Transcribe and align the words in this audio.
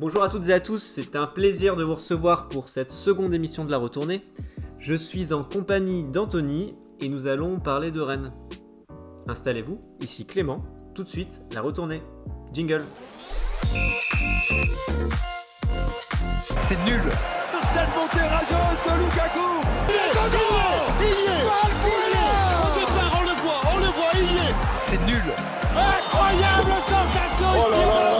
Bonjour 0.00 0.22
à 0.22 0.30
toutes 0.30 0.48
et 0.48 0.54
à 0.54 0.60
tous, 0.60 0.78
c'est 0.78 1.14
un 1.14 1.26
plaisir 1.26 1.76
de 1.76 1.84
vous 1.84 1.96
recevoir 1.96 2.48
pour 2.48 2.70
cette 2.70 2.90
seconde 2.90 3.34
émission 3.34 3.66
de 3.66 3.70
la 3.70 3.76
retournée. 3.76 4.22
Je 4.78 4.94
suis 4.94 5.34
en 5.34 5.44
compagnie 5.44 6.04
d'Anthony 6.04 6.74
et 7.00 7.10
nous 7.10 7.26
allons 7.26 7.60
parler 7.60 7.90
de 7.90 8.00
Rennes. 8.00 8.32
Installez-vous, 9.28 9.78
ici 10.00 10.24
Clément, 10.24 10.64
tout 10.94 11.04
de 11.04 11.08
suite 11.10 11.42
la 11.52 11.60
retournée. 11.60 12.00
Jingle. 12.54 12.82
C'est 16.60 16.82
nul. 16.86 17.02
Cette 17.60 17.94
montée 17.94 18.26
rageuse 18.26 18.80
de 18.86 19.04
Lukaku. 19.04 19.50
C'est 24.80 25.06
nul. 25.06 25.22
Incroyable 25.76 26.72
sensation 26.88 27.54
ici 27.54 28.19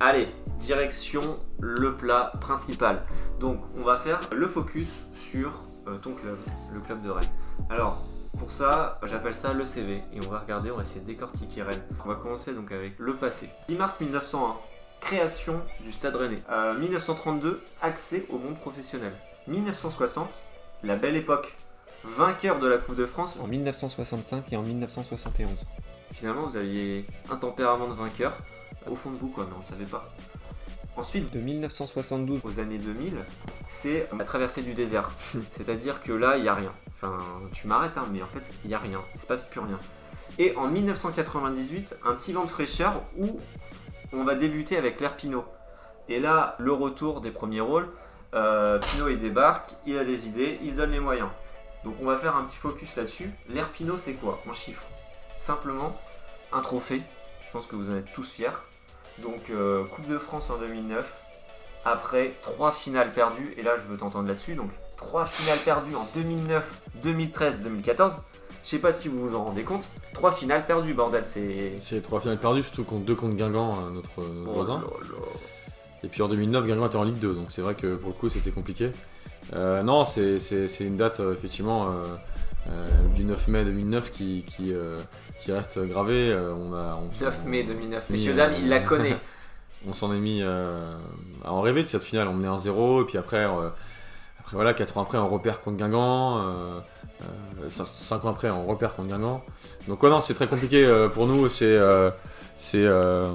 Allez, 0.00 0.28
direction 0.58 1.38
le 1.60 1.96
plat 1.96 2.32
principal. 2.40 3.02
Donc 3.40 3.60
on 3.76 3.82
va 3.82 3.96
faire 3.96 4.20
le 4.32 4.48
focus 4.48 4.88
sur 5.14 5.52
euh, 5.86 5.96
ton 5.98 6.14
club, 6.14 6.38
le 6.72 6.80
club 6.80 7.02
de 7.02 7.10
Rennes. 7.10 7.28
Alors 7.70 8.04
pour 8.38 8.50
ça, 8.50 8.98
j'appelle 9.04 9.34
ça 9.34 9.52
le 9.52 9.66
CV 9.66 10.02
et 10.12 10.18
on 10.26 10.30
va 10.30 10.40
regarder, 10.40 10.70
on 10.70 10.76
va 10.76 10.82
essayer 10.82 11.00
de 11.00 11.06
décortiquer 11.06 11.62
Rennes. 11.62 11.82
On 12.04 12.08
va 12.08 12.14
commencer 12.16 12.52
donc 12.52 12.72
avec 12.72 12.98
le 12.98 13.16
passé. 13.16 13.48
10 13.68 13.76
mars 13.76 14.00
1901, 14.00 14.56
création 15.00 15.60
du 15.80 15.92
Stade 15.92 16.16
Rennais. 16.16 16.42
Euh, 16.50 16.78
1932, 16.78 17.62
accès 17.82 18.26
au 18.30 18.38
monde 18.38 18.58
professionnel. 18.58 19.12
1960, 19.46 20.42
la 20.82 20.96
belle 20.96 21.16
époque. 21.16 21.56
Vainqueur 22.04 22.58
de 22.58 22.66
la 22.66 22.78
Coupe 22.78 22.96
de 22.96 23.06
France 23.06 23.38
en 23.40 23.46
1965 23.46 24.52
et 24.52 24.56
en 24.56 24.62
1971. 24.62 25.50
Finalement, 26.12 26.46
vous 26.46 26.56
aviez 26.56 27.06
un 27.30 27.36
tempérament 27.36 27.86
de 27.86 27.94
vainqueur 27.94 28.36
au 28.88 28.96
fond 28.96 29.10
de 29.10 29.16
vous, 29.16 29.28
quoi, 29.28 29.46
mais 29.48 29.56
on 29.56 29.60
ne 29.60 29.64
savait 29.64 29.84
pas. 29.84 30.12
Ensuite, 30.96 31.32
de 31.32 31.40
1972 31.40 32.42
aux 32.44 32.60
années 32.60 32.78
2000, 32.78 33.24
c'est 33.68 34.08
la 34.16 34.24
traversée 34.24 34.62
du 34.62 34.74
désert. 34.74 35.10
C'est-à-dire 35.52 36.02
que 36.02 36.12
là, 36.12 36.36
il 36.36 36.42
n'y 36.42 36.48
a 36.48 36.54
rien. 36.54 36.72
Enfin, 36.88 37.16
tu 37.52 37.66
m'arrêtes, 37.66 37.96
hein, 37.96 38.06
mais 38.12 38.22
en 38.22 38.26
fait, 38.26 38.52
il 38.64 38.68
n'y 38.68 38.74
a 38.74 38.78
rien. 38.78 39.00
Il 39.12 39.16
ne 39.16 39.20
se 39.20 39.26
passe 39.26 39.42
plus 39.42 39.60
rien. 39.60 39.78
Et 40.38 40.54
en 40.56 40.68
1998, 40.68 41.96
un 42.04 42.14
petit 42.14 42.32
vent 42.32 42.44
de 42.44 42.50
fraîcheur 42.50 43.02
où 43.18 43.38
on 44.12 44.24
va 44.24 44.34
débuter 44.34 44.76
avec 44.76 45.00
l'air 45.00 45.16
Pinot. 45.16 45.44
Et 46.08 46.20
là, 46.20 46.56
le 46.58 46.72
retour 46.72 47.20
des 47.20 47.30
premiers 47.30 47.60
rôles. 47.60 47.88
Euh, 48.34 48.78
Pinot, 48.78 49.08
il 49.08 49.18
débarque, 49.18 49.72
il 49.86 49.98
a 49.98 50.04
des 50.04 50.28
idées, 50.28 50.58
il 50.62 50.70
se 50.70 50.76
donne 50.76 50.90
les 50.90 51.00
moyens. 51.00 51.28
Donc 51.84 51.96
on 52.00 52.06
va 52.06 52.16
faire 52.16 52.36
un 52.36 52.44
petit 52.44 52.56
focus 52.56 52.96
là-dessus. 52.96 53.30
L'air 53.48 53.68
Pinot, 53.70 53.96
c'est 53.96 54.14
quoi? 54.14 54.40
En 54.48 54.52
chiffres. 54.52 54.84
Simplement, 55.38 55.98
un 56.52 56.60
trophée. 56.60 57.02
Je 57.46 57.52
pense 57.52 57.66
que 57.66 57.76
vous 57.76 57.90
en 57.90 57.96
êtes 57.96 58.12
tous 58.12 58.30
fiers. 58.30 58.48
Donc 59.20 59.50
euh, 59.50 59.84
Coupe 59.84 60.06
de 60.08 60.18
France 60.18 60.50
en 60.50 60.58
2009. 60.58 61.04
Après 61.84 62.32
trois 62.42 62.70
finales 62.72 63.12
perdues. 63.12 63.54
Et 63.56 63.62
là, 63.62 63.72
je 63.76 63.90
veux 63.90 63.96
t'entendre 63.98 64.28
là-dessus. 64.28 64.54
Donc 64.54 64.70
trois 64.96 65.26
finales 65.26 65.58
perdues 65.64 65.96
en 65.96 66.06
2009, 66.14 66.64
2013, 67.02 67.62
2014. 67.62 68.20
Je 68.62 68.68
sais 68.68 68.78
pas 68.78 68.92
si 68.92 69.08
vous 69.08 69.28
vous 69.28 69.36
en 69.36 69.44
rendez 69.44 69.62
compte. 69.64 69.84
Trois 70.14 70.30
finales 70.30 70.64
perdues, 70.64 70.94
bordel. 70.94 71.24
C'est. 71.26 71.72
C'est 71.80 72.00
trois 72.00 72.20
finales 72.20 72.38
perdues, 72.38 72.62
surtout 72.62 72.84
contre 72.84 73.04
deux 73.04 73.16
contre 73.16 73.34
Guingamp, 73.34 73.72
euh, 73.72 73.90
notre, 73.90 74.20
notre 74.20 74.48
Oh 74.48 74.52
voisin. 74.52 74.74
là 74.76 74.82
là. 75.10 75.18
Et 76.04 76.08
puis 76.08 76.22
en 76.22 76.28
2009, 76.28 76.66
Guingamp 76.66 76.86
était 76.86 76.96
en 76.96 77.04
Ligue 77.04 77.18
2, 77.18 77.34
donc 77.34 77.50
c'est 77.52 77.62
vrai 77.62 77.74
que 77.74 77.94
pour 77.94 78.08
le 78.10 78.14
coup 78.14 78.28
c'était 78.28 78.50
compliqué. 78.50 78.90
Euh, 79.54 79.82
non, 79.84 80.04
c'est 80.04 80.38
une 80.80 80.96
date 80.96 81.20
euh, 81.20 81.32
effectivement 81.32 81.86
euh, 81.86 81.90
euh, 81.90 82.16
du 83.14 83.24
9 83.24 83.48
mai 83.48 83.64
2009 83.64 84.10
qui, 84.10 84.44
qui, 84.46 84.72
euh, 84.74 84.98
qui 85.40 85.52
reste 85.52 85.78
gravée. 85.80 86.30
Euh, 86.30 86.54
on 86.54 86.72
a, 86.74 86.96
on 87.02 87.12
s'en- 87.12 87.24
9 87.26 87.44
mai 87.46 87.64
2009. 87.64 88.04
Oui, 88.08 88.16
Messieurs, 88.16 88.32
euh, 88.32 88.36
dames, 88.36 88.54
il 88.58 88.68
la 88.68 88.80
connaît. 88.80 89.16
on 89.88 89.92
s'en 89.92 90.12
est 90.14 90.18
mis 90.18 90.40
euh, 90.42 90.96
à 91.44 91.52
en 91.52 91.60
rêver 91.60 91.82
de 91.82 91.88
cette 91.88 92.02
finale. 92.02 92.28
On 92.28 92.34
menait 92.34 92.48
1-0, 92.48 93.02
et 93.02 93.04
puis 93.06 93.18
après, 93.18 93.44
euh, 93.44 93.68
après 94.40 94.56
voilà, 94.56 94.74
4 94.74 94.96
ans 94.98 95.02
après, 95.02 95.18
on 95.18 95.28
repère 95.28 95.60
contre 95.60 95.76
Guingamp. 95.78 96.38
Euh, 96.38 97.68
5 97.68 98.24
ans 98.24 98.30
après, 98.30 98.50
on 98.50 98.66
repère 98.66 98.94
contre 98.94 99.08
Guingamp. 99.10 99.44
Donc, 99.88 100.02
ouais, 100.02 100.10
non, 100.10 100.20
c'est 100.20 100.34
très 100.34 100.46
compliqué 100.46 100.84
euh, 100.84 101.08
pour 101.08 101.26
nous. 101.26 101.48
C'est 101.48 101.64
euh, 101.66 102.10
c'est 102.56 102.84
euh, 102.84 103.28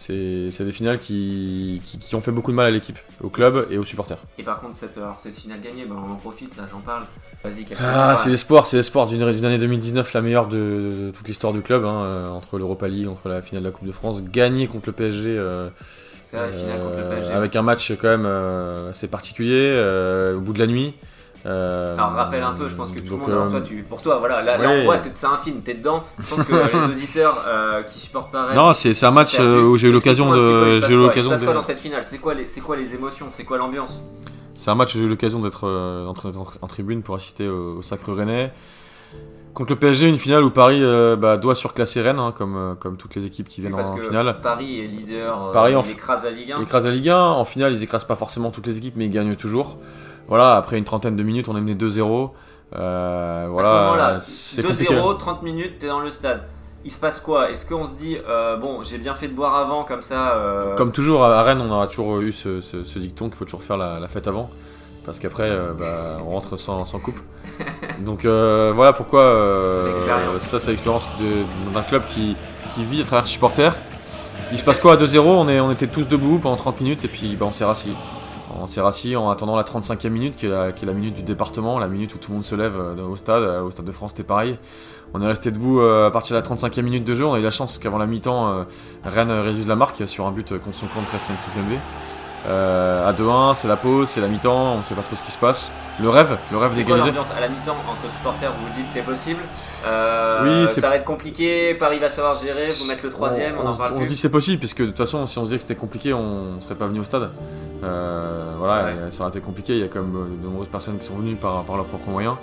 c'est 0.00 0.64
des 0.64 0.72
finales 0.72 0.98
qui, 0.98 1.82
qui, 1.84 1.98
qui 1.98 2.14
ont 2.14 2.20
fait 2.20 2.30
beaucoup 2.30 2.52
de 2.52 2.56
mal 2.56 2.66
à 2.66 2.70
l'équipe, 2.70 2.98
au 3.20 3.30
club 3.30 3.66
et 3.70 3.78
aux 3.78 3.84
supporters. 3.84 4.18
Et 4.38 4.42
par 4.44 4.60
contre, 4.60 4.76
cette, 4.76 4.96
alors, 4.96 5.18
cette 5.18 5.34
finale 5.34 5.60
gagnée, 5.60 5.84
ben, 5.84 5.96
on 5.96 6.12
en 6.12 6.16
profite, 6.16 6.56
là, 6.56 6.64
j'en 6.70 6.78
parle. 6.78 7.02
Vas-y. 7.42 7.66
Ah, 7.80 8.14
c'est 8.16 8.30
l'espoir, 8.30 8.66
c'est 8.66 8.76
l'espoir 8.76 9.06
d'une 9.08 9.22
année 9.22 9.58
2019, 9.58 10.12
la 10.12 10.20
meilleure 10.20 10.46
de, 10.46 10.56
de 11.06 11.10
toute 11.10 11.26
l'histoire 11.26 11.52
du 11.52 11.62
club, 11.62 11.84
hein, 11.84 12.02
euh, 12.04 12.28
entre 12.30 12.58
l'Europa 12.58 12.86
League, 12.88 13.08
entre 13.08 13.28
la 13.28 13.42
finale 13.42 13.64
de 13.64 13.68
la 13.68 13.72
Coupe 13.72 13.86
de 13.86 13.92
France, 13.92 14.22
gagner 14.22 14.66
contre 14.68 14.86
le 14.88 14.92
PSG. 14.92 15.36
euh, 15.36 15.68
contre 16.30 16.42
le 16.44 17.02
Euh, 17.02 17.10
PSG. 17.10 17.32
avec 17.32 17.56
un 17.56 17.62
match 17.62 17.92
quand 18.00 18.08
même 18.08 18.26
euh, 18.26 18.90
assez 18.90 19.08
particulier 19.08 19.72
au 20.36 20.40
bout 20.40 20.52
de 20.52 20.58
la 20.60 20.66
nuit. 20.68 20.94
Euh, 21.46 21.94
Alors 21.94 22.12
rappelle 22.14 22.42
un 22.42 22.52
peu, 22.52 22.68
je 22.68 22.74
pense 22.74 22.90
que 22.90 22.98
tout 23.00 23.14
le 23.14 23.20
monde, 23.20 23.30
alors, 23.30 23.44
euh, 23.44 23.50
toi, 23.50 23.60
tu, 23.60 23.76
pour 23.88 24.02
toi, 24.02 24.16
voilà, 24.18 24.42
là, 24.42 24.58
là 24.58 24.68
ouais. 24.68 24.80
on 24.80 24.84
voit, 24.84 24.98
t'es- 24.98 25.12
c'est 25.14 25.26
un 25.26 25.36
film, 25.36 25.60
t'es 25.62 25.74
dedans. 25.74 26.02
Je 26.18 26.34
pense 26.34 26.44
que 26.46 26.52
les 26.52 26.84
auditeurs 26.92 27.44
euh, 27.46 27.82
qui 27.84 27.98
supportent 27.98 28.32
pas 28.32 28.46
Rennes 28.46 28.56
Non, 28.56 28.72
c'est 28.72 29.04
un 29.04 29.10
match 29.12 29.38
euh, 29.38 29.62
où 29.62 29.76
j'ai 29.76 29.88
eu 29.88 29.92
l'occasion 29.92 30.30
de, 30.32 30.80
j'ai 30.80 30.94
eu 30.94 30.96
quoi 30.96 31.06
l'occasion 31.06 31.30
passe 31.30 31.42
quoi 31.44 31.52
de- 31.52 31.56
dans 31.58 31.62
cette 31.62 31.78
finale? 31.78 32.02
C'est 32.04 32.18
quoi, 32.18 32.34
les- 32.34 32.48
c'est 32.48 32.60
quoi 32.60 32.76
les 32.76 32.94
émotions? 32.94 33.26
C'est 33.30 33.44
quoi 33.44 33.56
l'ambiance? 33.58 34.02
C'est 34.56 34.70
un 34.70 34.74
match 34.74 34.94
où 34.96 34.98
j'ai 34.98 35.04
eu 35.04 35.08
l'occasion 35.08 35.38
d'être 35.38 35.68
en, 35.68 36.66
tribune 36.66 37.02
pour 37.02 37.14
assister 37.14 37.48
au, 37.48 37.76
au 37.78 37.82
Sacre 37.82 38.12
Rennais. 38.12 38.52
Contre 39.54 39.72
le 39.72 39.78
PSG, 39.78 40.08
une 40.08 40.16
finale 40.16 40.42
où 40.44 40.50
Paris 40.50 40.82
bah, 41.18 41.36
doit 41.36 41.54
surclasser 41.54 42.00
Rennes, 42.00 42.18
hein, 42.20 42.32
comme, 42.36 42.76
comme 42.80 42.96
toutes 42.96 43.14
les 43.14 43.24
équipes 43.24 43.46
qui 43.48 43.60
viennent 43.60 43.74
Parce 43.74 43.90
en 43.90 43.96
que 43.96 44.02
finale. 44.02 44.36
Paris 44.42 44.80
est 44.80 44.86
leader, 44.88 45.50
Paris 45.52 45.74
en 45.76 45.82
écrase 45.82 46.24
la 46.24 46.30
Ligue 46.30 46.52
1. 46.52 46.58
Ils 46.58 46.62
écrasent 46.64 46.84
la 46.86 46.90
Ligue 46.92 47.08
1. 47.08 47.16
En 47.18 47.44
finale, 47.44 47.72
ils 47.72 47.82
écrasent 47.82 48.04
pas 48.04 48.16
forcément 48.16 48.50
toutes 48.50 48.66
les 48.66 48.76
équipes, 48.76 48.94
mais 48.96 49.06
ils 49.06 49.10
gagnent 49.10 49.36
toujours. 49.36 49.78
Voilà, 50.28 50.56
après 50.56 50.78
une 50.78 50.84
trentaine 50.84 51.16
de 51.16 51.22
minutes, 51.22 51.48
on 51.48 51.56
est 51.56 51.60
mené 51.60 51.74
2-0. 51.74 52.30
Euh, 52.76 53.44
à 53.44 53.46
ce 53.46 53.50
voilà, 53.50 53.80
moment-là, 53.82 54.20
c'est 54.20 54.62
compliqué. 54.62 54.94
2-0, 54.94 55.16
30 55.18 55.42
minutes, 55.42 55.78
t'es 55.78 55.86
dans 55.88 56.00
le 56.00 56.10
stade. 56.10 56.42
Il 56.84 56.90
se 56.92 56.98
passe 57.00 57.18
quoi? 57.20 57.50
Est-ce 57.50 57.66
qu'on 57.66 57.86
se 57.86 57.94
dit, 57.94 58.16
euh, 58.28 58.56
bon, 58.56 58.82
j'ai 58.84 58.98
bien 58.98 59.14
fait 59.14 59.28
de 59.28 59.34
boire 59.34 59.56
avant, 59.56 59.84
comme 59.84 60.02
ça. 60.02 60.34
euh, 60.36 60.74
Comme 60.76 60.92
toujours, 60.92 61.24
à 61.24 61.42
Rennes, 61.42 61.60
on 61.60 61.70
aura 61.70 61.86
toujours 61.88 62.20
eu 62.20 62.30
ce, 62.30 62.60
ce- 62.60 62.84
ce 62.84 62.98
dicton 62.98 63.26
qu'il 63.28 63.36
faut 63.36 63.44
toujours 63.46 63.62
faire 63.62 63.76
la, 63.78 63.98
la 63.98 64.06
fête 64.08 64.28
avant. 64.28 64.50
Parce 65.04 65.18
qu'après, 65.18 65.48
euh, 65.50 65.72
bah, 65.72 66.18
on 66.24 66.30
rentre 66.30 66.56
sans, 66.58 66.84
sans 66.84 66.98
coupe. 66.98 67.18
Donc 68.04 68.24
euh, 68.26 68.72
voilà 68.74 68.92
pourquoi 68.92 69.22
euh, 69.22 70.34
ça, 70.34 70.58
c'est 70.58 70.70
l'expérience 70.70 71.10
d'un 71.72 71.82
club 71.82 72.04
qui, 72.06 72.36
qui 72.74 72.84
vit 72.84 73.00
à 73.00 73.04
travers 73.04 73.26
supporters. 73.26 73.72
Il 74.52 74.58
se 74.58 74.64
passe 74.64 74.78
quoi 74.80 74.92
à 74.92 74.96
2-0 74.96 75.18
on, 75.20 75.48
est- 75.48 75.60
on 75.60 75.72
était 75.72 75.86
tous 75.86 76.06
debout 76.06 76.38
pendant 76.38 76.56
30 76.56 76.80
minutes 76.82 77.04
et 77.06 77.08
puis 77.08 77.34
bah, 77.36 77.46
on 77.46 77.50
s'est 77.50 77.64
rassis. 77.64 77.94
On 78.60 78.66
s'est 78.66 78.80
rassis 78.80 79.16
en 79.16 79.30
attendant 79.30 79.56
la 79.56 79.62
35e 79.62 80.08
minute, 80.10 80.36
qui 80.36 80.46
est 80.46 80.48
la, 80.48 80.72
qui 80.72 80.84
est 80.84 80.86
la 80.88 80.92
minute 80.94 81.14
du 81.14 81.22
département, 81.22 81.78
la 81.78 81.88
minute 81.88 82.14
où 82.14 82.18
tout 82.18 82.30
le 82.30 82.34
monde 82.34 82.44
se 82.44 82.54
lève 82.54 82.74
euh, 82.76 83.06
au 83.06 83.16
stade. 83.16 83.42
Euh, 83.42 83.62
Au 83.62 83.70
stade 83.70 83.84
de 83.86 83.92
France, 83.92 84.10
c'était 84.12 84.26
pareil. 84.26 84.58
On 85.14 85.22
est 85.22 85.26
resté 85.26 85.50
debout 85.50 85.80
euh, 85.80 86.06
à 86.06 86.10
partir 86.10 86.36
de 86.36 86.40
la 86.40 86.46
35e 86.56 86.82
minute 86.82 87.04
de 87.04 87.14
jeu. 87.14 87.24
On 87.24 87.34
a 87.34 87.38
eu 87.38 87.42
la 87.42 87.50
chance 87.50 87.78
qu'avant 87.78 87.98
la 87.98 88.06
mi-temps, 88.06 88.66
Rennes 89.04 89.30
réduise 89.32 89.66
la 89.68 89.76
marque 89.76 90.06
sur 90.06 90.26
un 90.26 90.32
but 90.32 90.58
contre 90.58 90.76
son 90.76 90.86
camp 90.86 91.00
de 91.00 91.06
Preston 91.06 91.32
Kimpembe. 91.54 91.78
Euh, 92.46 93.06
à 93.08 93.12
2-1, 93.12 93.54
c'est 93.54 93.66
la 93.68 93.76
pause, 93.76 94.08
c'est 94.08 94.20
la 94.20 94.28
mi-temps, 94.28 94.74
on 94.78 94.82
sait 94.82 94.94
pas 94.94 95.02
trop 95.02 95.16
ce 95.16 95.22
qui 95.24 95.32
se 95.32 95.38
passe. 95.38 95.72
Le 96.00 96.08
rêve, 96.08 96.38
le 96.52 96.56
rêve 96.58 96.74
d'égaliser. 96.74 97.08
à 97.10 97.40
la 97.40 97.48
mi-temps 97.48 97.72
entre 97.72 98.12
supporters 98.14 98.52
Vous 98.52 98.66
vous 98.66 98.72
dites 98.76 98.86
c'est 98.86 99.02
possible 99.02 99.40
Euh, 99.86 100.62
Oui, 100.64 100.68
Ça 100.68 100.88
va 100.88 100.96
être 100.96 101.04
compliqué, 101.04 101.74
Paris 101.74 101.98
va 101.98 102.08
savoir 102.08 102.36
gérer, 102.38 102.70
vous 102.80 102.86
mettre 102.86 103.04
le 103.04 103.10
troisième, 103.10 103.56
on, 103.58 103.64
on, 103.64 103.66
en 103.68 103.72
se- 103.72 103.78
parle 103.78 103.94
on 103.96 104.02
se 104.02 104.08
dit 104.08 104.16
c'est 104.16 104.30
possible, 104.30 104.58
puisque 104.60 104.80
de 104.82 104.86
toute 104.86 104.96
façon, 104.96 105.26
si 105.26 105.36
on 105.38 105.42
se 105.42 105.46
disait 105.46 105.56
que 105.56 105.62
c'était 105.62 105.74
compliqué, 105.80 106.14
on 106.14 106.60
serait 106.60 106.76
pas 106.76 106.86
venu 106.86 107.00
au 107.00 107.04
stade. 107.04 107.30
Euh, 107.84 108.54
voilà, 108.58 109.10
ça 109.10 109.22
aurait 109.22 109.30
été 109.30 109.40
compliqué. 109.40 109.74
Il 109.74 109.80
y 109.80 109.84
a 109.84 109.88
quand 109.88 110.00
même 110.00 110.16
euh, 110.16 110.36
de 110.42 110.46
nombreuses 110.48 110.68
personnes 110.68 110.98
qui 110.98 111.06
sont 111.06 111.14
venues 111.14 111.36
par, 111.36 111.62
par 111.64 111.76
leurs 111.76 111.86
propres 111.86 112.10
moyens. 112.10 112.34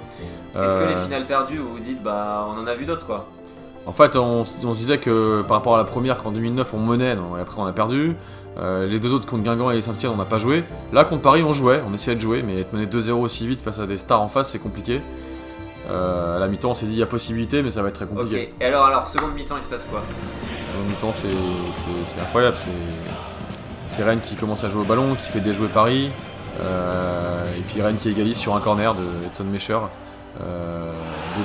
Est-ce 0.54 0.60
Euh, 0.62 0.86
que 0.86 0.90
les 0.98 1.04
finales 1.04 1.28
perdues, 1.28 1.58
vous 1.58 1.74
vous 1.74 1.80
dites 1.80 2.02
bah 2.02 2.48
on 2.50 2.60
en 2.60 2.68
a 2.68 2.74
vu 2.76 2.86
d'autres 2.86 3.06
quoi? 3.06 3.28
En 3.86 3.92
fait, 3.92 4.16
on, 4.16 4.42
on 4.42 4.46
se 4.46 4.78
disait 4.78 4.98
que 4.98 5.42
par 5.48 5.58
rapport 5.58 5.76
à 5.76 5.78
la 5.78 5.84
première, 5.84 6.24
qu'en 6.24 6.32
2009 6.32 6.74
on 6.74 6.80
menait, 6.80 7.16
non, 7.16 7.38
et 7.38 7.42
après 7.42 7.60
on 7.62 7.66
a 7.66 7.74
perdu. 7.74 8.16
Euh, 8.58 8.88
les 8.88 9.02
deux 9.02 9.14
autres 9.14 9.28
contre 9.28 9.44
Guingamp 9.44 9.70
et 9.72 9.82
Saint-Etienne, 9.82 10.14
on 10.14 10.18
n'a 10.18 10.24
pas 10.24 10.38
joué. 10.38 10.64
Là, 10.94 11.04
contre 11.04 11.22
Paris, 11.22 11.44
on 11.44 11.52
jouait, 11.52 11.84
on 11.86 11.94
essayait 11.94 12.16
de 12.16 12.22
jouer, 12.22 12.42
mais 12.42 12.62
être 12.62 12.72
mené 12.72 12.86
2-0 12.86 13.12
aussi 13.12 13.46
vite 13.46 13.62
face 13.62 13.80
à 13.80 13.86
des 13.86 13.98
stars 13.98 14.22
en 14.22 14.30
face, 14.30 14.52
c'est 14.52 14.60
compliqué. 14.60 15.02
Euh, 15.90 16.38
à 16.38 16.40
la 16.40 16.48
mi-temps, 16.48 16.72
on 16.72 16.74
s'est 16.74 16.86
dit 16.86 16.94
il 16.94 17.00
y 17.00 17.04
a 17.04 17.06
possibilité, 17.06 17.62
mais 17.62 17.70
ça 17.70 17.82
va 17.82 17.90
être 17.90 17.96
très 17.96 18.06
Ok. 18.06 18.12
compliqué. 18.12 18.54
Et 18.62 18.66
alors, 18.66 18.86
alors, 18.86 19.06
seconde 19.08 19.34
mi-temps, 19.36 19.58
il 19.58 19.62
se 19.64 19.68
passe 19.68 19.84
quoi? 19.84 20.02
La 20.02 20.90
mi-temps, 20.90 21.12
c'est 21.12 22.20
incroyable. 22.22 22.56
C'est 22.58 22.70
c'est 23.88 24.04
Rennes 24.04 24.22
qui 24.22 24.36
commence 24.36 24.64
à 24.64 24.70
jouer 24.70 24.82
au 24.82 24.86
ballon, 24.86 25.16
qui 25.16 25.30
fait 25.30 25.40
déjouer 25.42 25.68
Paris. 25.68 26.12
Euh, 26.62 27.44
et 27.58 27.62
puis 27.62 27.82
Rennes 27.82 27.98
qui 27.98 28.10
égalise 28.10 28.38
sur 28.38 28.56
un 28.56 28.60
corner 28.62 28.96
de 28.96 29.04
Edson 29.28 29.44
Mecher. 29.46 29.80
Euh, 30.42 30.92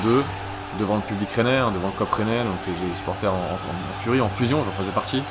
2-2 0.05 0.23
devant 0.79 0.97
le 0.97 1.03
public 1.03 1.29
rennais, 1.33 1.57
hein, 1.59 1.71
devant 1.75 1.89
le 1.89 1.99
COP 1.99 2.11
rennais, 2.13 2.39
donc 2.45 2.55
les, 2.67 2.97
supporters 2.97 3.33
en, 3.33 3.37
en- 3.37 3.39
en 3.39 4.03
furie, 4.03 4.21
en 4.21 4.29
fusion, 4.29 4.63
j'en 4.65 4.71
faisais 4.71 4.91
partie. 4.93 5.23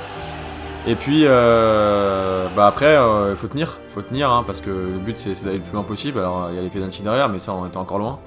Et 0.87 0.95
puis 0.95 1.23
euh, 1.25 2.47
bah 2.55 2.67
après, 2.67 2.97
il 3.31 3.35
faut 3.35 3.47
tenir, 3.47 3.79
faut 3.89 4.01
tenir, 4.01 4.29
hein, 4.31 4.43
parce 4.45 4.61
que 4.61 4.69
le 4.69 4.97
but 4.99 5.17
c'est 5.17 5.43
d'aller 5.43 5.57
le 5.57 5.63
plus 5.63 5.73
loin 5.73 5.83
possible. 5.83 6.19
Alors 6.19 6.47
il 6.51 6.55
y 6.55 6.59
a 6.59 6.61
les 6.61 6.69
pénaltys 6.69 7.01
derrière, 7.03 7.29
mais 7.29 7.39
ça 7.39 7.53
on 7.53 7.65
était 7.65 7.77
encore 7.77 7.99
loin. 7.99 8.19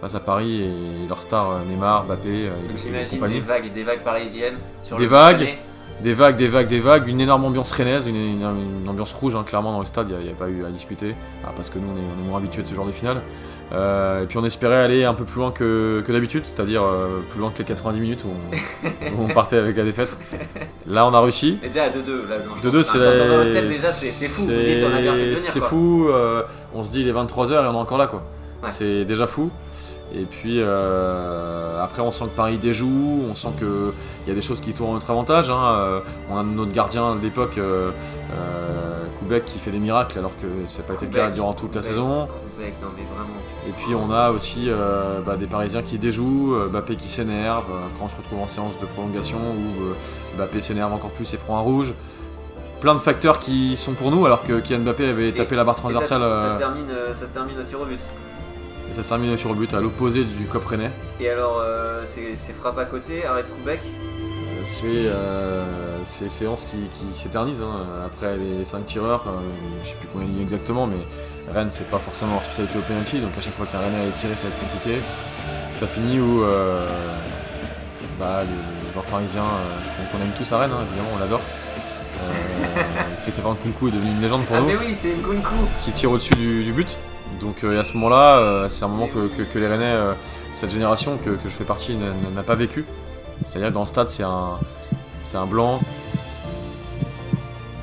Face 0.00 0.14
à 0.14 0.20
Paris 0.20 0.62
et 0.62 1.08
leurs 1.08 1.22
stars 1.22 1.60
Neymar, 1.66 2.04
Mbappé 2.04 2.28
et, 2.28 2.44
et 2.44 2.50
j'imagine 2.76 3.18
compagnie. 3.18 3.34
des 3.36 3.40
vagues, 3.40 3.72
des 3.72 3.84
vagues 3.84 4.02
parisiennes 4.02 4.56
sur 4.82 4.96
Des 4.96 5.04
le 5.04 5.08
vagues. 5.08 5.56
Des 6.02 6.12
vagues, 6.14 6.36
des 6.36 6.48
vagues, 6.48 6.66
des 6.66 6.80
vagues, 6.80 7.08
une 7.08 7.20
énorme 7.20 7.44
ambiance 7.44 7.72
rennaise, 7.72 8.06
une, 8.06 8.16
une- 8.16 8.80
une 8.82 8.88
ambiance 8.88 9.12
rouge, 9.12 9.36
hein, 9.36 9.44
clairement 9.46 9.72
dans 9.72 9.80
le 9.80 9.86
stade, 9.86 10.08
il 10.10 10.24
n'y 10.24 10.30
a, 10.30 10.34
pas 10.34 10.48
eu 10.48 10.64
à 10.64 10.70
discuter, 10.70 11.14
Ah, 11.44 11.52
parce 11.54 11.68
que 11.70 11.78
nous 11.78 11.86
on 11.88 11.96
est, 11.96 12.00
on 12.18 12.24
est 12.24 12.28
moins 12.28 12.38
habitués 12.38 12.62
de 12.62 12.66
ce 12.66 12.74
genre 12.74 12.86
de 12.86 12.92
finale. 12.92 13.22
Euh, 13.72 14.22
et 14.22 14.26
puis 14.26 14.36
on 14.36 14.44
espérait 14.44 14.76
aller 14.76 15.04
un 15.04 15.14
peu 15.14 15.24
plus 15.24 15.40
loin 15.40 15.50
que, 15.50 16.02
que 16.06 16.12
d'habitude, 16.12 16.42
c'est-à-dire 16.44 16.82
euh, 16.84 17.20
plus 17.30 17.40
loin 17.40 17.50
que 17.50 17.58
les 17.58 17.64
90 17.64 17.98
minutes 17.98 18.24
où 18.24 18.28
on, 18.28 18.88
où 19.22 19.24
on 19.24 19.32
partait 19.32 19.56
avec 19.56 19.76
la 19.76 19.84
défaite. 19.84 20.16
Là 20.86 21.06
on 21.06 21.14
a 21.14 21.20
réussi. 21.22 21.58
Et 21.62 21.68
déjà 21.68 21.84
à 21.84 21.88
2-2, 21.88 21.92
là, 22.28 22.38
non, 22.46 22.52
je 22.62 22.68
2-2 22.68 22.72
pense- 22.76 22.86
c'est 22.92 22.98
la- 22.98 23.12
c'est 23.90 24.28
fou. 24.28 24.42
Vous 24.42 24.48
dites, 24.62 24.84
on 24.84 24.94
a 24.96 25.00
bien 25.00 25.12
fait 25.14 25.18
de 25.18 25.24
venir. 25.24 25.38
C'est 25.38 25.60
fou, 25.62 26.08
euh, 26.10 26.42
on 26.74 26.84
se 26.84 26.90
dit 26.92 27.00
il 27.00 27.08
est 27.08 27.12
23h 27.12 27.52
et 27.64 27.66
on 27.68 27.72
est 27.72 27.76
encore 27.76 27.98
là 27.98 28.06
quoi. 28.06 28.22
Ouais. 28.62 28.68
C'est 28.70 29.04
déjà 29.06 29.26
fou. 29.26 29.50
Et 30.12 30.26
puis 30.26 30.60
euh, 30.60 31.82
après 31.82 32.02
on 32.02 32.10
sent 32.12 32.24
que 32.26 32.36
Paris 32.36 32.58
déjoue, 32.58 33.24
on 33.30 33.34
sent 33.34 33.48
qu'il 33.58 34.28
y 34.28 34.30
a 34.30 34.34
des 34.34 34.42
choses 34.42 34.60
qui 34.60 34.72
tournent 34.72 34.90
à 34.90 34.94
notre 34.94 35.10
avantage. 35.10 35.50
hein. 35.50 35.76
Euh, 35.78 36.00
on 36.30 36.36
a 36.38 36.42
notre 36.42 36.72
gardien 36.72 37.16
de 37.16 37.20
l'époque, 37.22 37.58
euh, 37.58 37.90
euh, 38.32 39.04
Koubek, 39.18 39.44
qui 39.44 39.58
fait 39.58 39.70
des 39.72 39.78
miracles 39.78 40.18
alors 40.18 40.36
que 40.36 40.46
ça 40.68 40.82
n'a 40.82 40.88
pas 40.88 40.94
été 40.94 41.06
le 41.06 41.10
cas 41.12 41.30
durant 41.30 41.52
toute 41.54 41.74
la 41.74 41.82
saison. 41.82 42.28
Koubek, 42.54 42.74
non 42.82 42.88
mais 42.96 43.02
vraiment. 43.12 43.40
Et 43.66 43.72
puis 43.72 43.94
on 43.94 44.12
a 44.12 44.30
aussi 44.30 44.66
euh, 44.68 45.20
bah, 45.20 45.36
des 45.36 45.46
Parisiens 45.46 45.82
qui 45.82 45.98
déjouent, 45.98 46.68
Mbappé 46.70 46.96
qui 46.96 47.08
s'énerve, 47.08 47.64
après 47.64 48.04
on 48.04 48.08
se 48.08 48.16
retrouve 48.16 48.40
en 48.40 48.46
séance 48.46 48.78
de 48.78 48.86
prolongation 48.86 49.38
où 49.38 50.36
Mbappé 50.36 50.60
s'énerve 50.60 50.92
encore 50.92 51.10
plus 51.10 51.32
et 51.34 51.38
prend 51.38 51.56
un 51.58 51.62
rouge. 51.62 51.94
Plein 52.80 52.94
de 52.94 53.00
facteurs 53.00 53.38
qui 53.40 53.76
sont 53.76 53.94
pour 53.94 54.10
nous 54.10 54.26
alors 54.26 54.42
que 54.42 54.60
Kylian 54.60 54.80
Mbappé 54.80 55.08
avait 55.08 55.32
tapé 55.32 55.56
la 55.56 55.64
barre 55.64 55.76
ça, 55.76 55.80
transversale 55.80 56.20
ça 56.20 56.50
se 56.50 56.58
termine, 56.58 56.86
ça 57.14 57.26
se 57.26 57.32
termine 57.32 57.58
au 57.58 57.62
tir 57.62 57.80
au 57.80 57.86
but. 57.86 58.00
Et 58.90 58.92
ça 58.92 59.02
se 59.02 59.08
termine 59.08 59.32
au 59.32 59.36
tir 59.36 59.54
but 59.54 59.72
à 59.74 59.80
l'opposé 59.80 60.24
du 60.24 60.44
Cop 60.46 60.64
Rennais. 60.66 60.90
Et 61.20 61.28
alors, 61.30 61.58
euh, 61.60 62.02
c'est 62.06 62.52
frappe 62.52 62.78
à 62.78 62.84
côté, 62.84 63.24
arrête 63.24 63.46
Koubek. 63.48 63.80
Euh, 63.82 64.60
C'est 64.62 64.86
euh, 64.88 65.64
c'est 66.04 66.28
séance 66.30 66.64
qui, 66.70 66.76
qui 66.88 67.18
s'éternise 67.20 67.60
hein. 67.62 67.84
après 68.06 68.36
les, 68.36 68.64
5 68.64 68.84
tireurs, 68.86 69.24
euh, 69.26 69.40
je 69.82 69.88
sais 69.90 69.94
plus 69.96 70.08
combien 70.12 70.26
il 70.28 70.36
y 70.36 70.40
a 70.40 70.42
exactement 70.42 70.86
mais 70.86 70.96
Rennes 71.52 71.70
c'est 71.70 71.88
pas 71.88 71.98
forcément 71.98 72.32
leur 72.34 72.44
spécialité 72.44 72.78
au 72.78 72.82
penalty 72.82 73.20
donc 73.20 73.30
à 73.36 73.40
chaque 73.40 73.54
fois 73.54 73.66
qu'un 73.66 73.78
Rennais 73.80 74.00
allait 74.02 74.10
tirer 74.12 74.36
ça 74.36 74.44
va 74.44 74.48
être 74.48 74.60
compliqué. 74.60 75.00
Ça 75.74 75.86
finit 75.86 76.18
où 76.20 76.44
euh, 76.44 76.86
bah, 78.18 78.42
le, 78.44 78.92
joueur 78.92 79.04
parisien 79.06 79.44
qu'on 80.12 80.18
aime 80.18 80.32
tous 80.36 80.50
à 80.52 80.58
Rennes 80.58 80.70
hein, 80.72 80.84
évidemment 80.88 81.10
on 81.14 81.18
l'adore. 81.18 81.40
Christopher 83.22 83.52
Nkunku 83.54 83.88
est 83.88 83.90
devenu 83.90 84.10
une 84.12 84.20
légende 84.22 84.44
pour 84.46 84.56
Ah 84.56 84.60
nous 84.60 84.66
mais 84.66 84.76
oui, 84.76 84.94
c'est 84.96 85.14
Nkunku. 85.14 85.54
qui 85.82 85.92
tire 85.92 86.10
au-dessus 86.12 86.34
du, 86.34 86.64
du 86.64 86.72
but. 86.72 86.96
Donc 87.40 87.64
euh, 87.64 87.80
à 87.80 87.84
ce 87.84 87.92
moment-là, 87.94 88.38
euh, 88.38 88.68
c'est 88.68 88.84
un 88.84 88.88
moment 88.88 89.08
que, 89.08 89.58
les 89.58 89.66
Rennais, 89.68 89.84
euh, 89.84 90.14
cette 90.52 90.70
génération 90.70 91.18
que, 91.18 91.36
je 91.44 91.48
fais 91.50 91.64
partie, 91.64 91.96
n'a- 91.96 92.42
pas 92.42 92.54
vécu. 92.54 92.84
C'est-à-dire 93.44 93.68
que 93.68 93.74
dans 93.74 93.80
le 93.80 93.86
stade, 93.86 94.08
c'est 94.08 94.22
un, 94.22 94.58
c'est 95.22 95.36
un 95.36 95.46
blanc. 95.46 95.78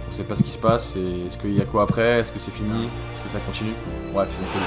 On 0.08 0.12
sait 0.12 0.24
pas 0.24 0.36
ce 0.36 0.44
qui 0.44 0.50
se 0.52 0.58
passe. 0.58 0.96
Est-ce 0.96 1.38
qu'il 1.38 1.56
y 1.58 1.62
a 1.62 1.66
quoi 1.66 1.84
après 1.84 2.20
Est-ce 2.20 2.32
que 2.32 2.40
c'est 2.40 2.52
fini 2.52 2.86
Est-ce 3.14 3.22
que 3.22 3.30
ça 3.30 3.40
continue? 3.40 3.74
Bref, 4.14 4.30
c'est 4.32 4.42
une 4.42 4.48
folie. 4.48 4.66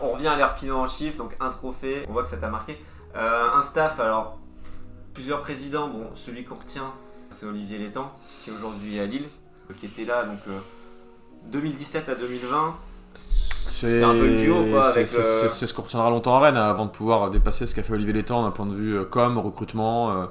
On 0.00 0.10
revient 0.10 0.28
à 0.28 0.36
l'Erpino 0.36 0.76
en 0.76 0.86
chiffres, 0.86 1.16
donc 1.16 1.34
un 1.40 1.48
trophée, 1.50 2.04
on 2.08 2.12
voit 2.12 2.22
que 2.22 2.28
ça 2.28 2.36
t'a 2.36 2.48
marqué. 2.48 2.78
Un 3.14 3.62
staff, 3.62 3.98
alors 3.98 4.36
plusieurs 5.16 5.40
présidents, 5.40 5.88
bon 5.88 6.04
celui 6.14 6.44
qu'on 6.44 6.56
retient 6.56 6.92
c'est 7.30 7.46
Olivier 7.46 7.78
Létang, 7.78 8.12
qui 8.44 8.50
est 8.50 8.52
aujourd'hui 8.52 9.00
à 9.00 9.06
Lille, 9.06 9.24
euh, 9.70 9.74
qui 9.74 9.86
était 9.86 10.04
là 10.04 10.24
donc 10.24 10.38
euh, 10.48 10.58
2017 11.50 12.08
à 12.08 12.14
2020. 12.14 12.74
C'est 13.68 14.02
un 14.04 14.12
peu 14.12 14.26
le 14.28 14.36
duo, 14.36 14.64
quoi, 14.70 14.92
c'est- 14.92 15.18
euh, 15.18 15.48
ce 15.48 15.74
qu'on 15.74 15.82
retiendra 15.82 16.08
longtemps 16.08 16.36
à 16.36 16.40
Rennes 16.40 16.56
avant 16.56 16.84
de 16.86 16.90
pouvoir 16.92 17.30
dépasser 17.30 17.66
ce 17.66 17.74
qu'a 17.74 17.82
fait 17.82 17.94
Olivier 17.94 18.12
Létang 18.12 18.44
d'un 18.44 18.52
point 18.52 18.66
de 18.66 18.74
vue 18.74 18.96
euh, 18.98 19.04
com, 19.04 19.38
recrutement. 19.38 20.12
euh, 20.12 20.26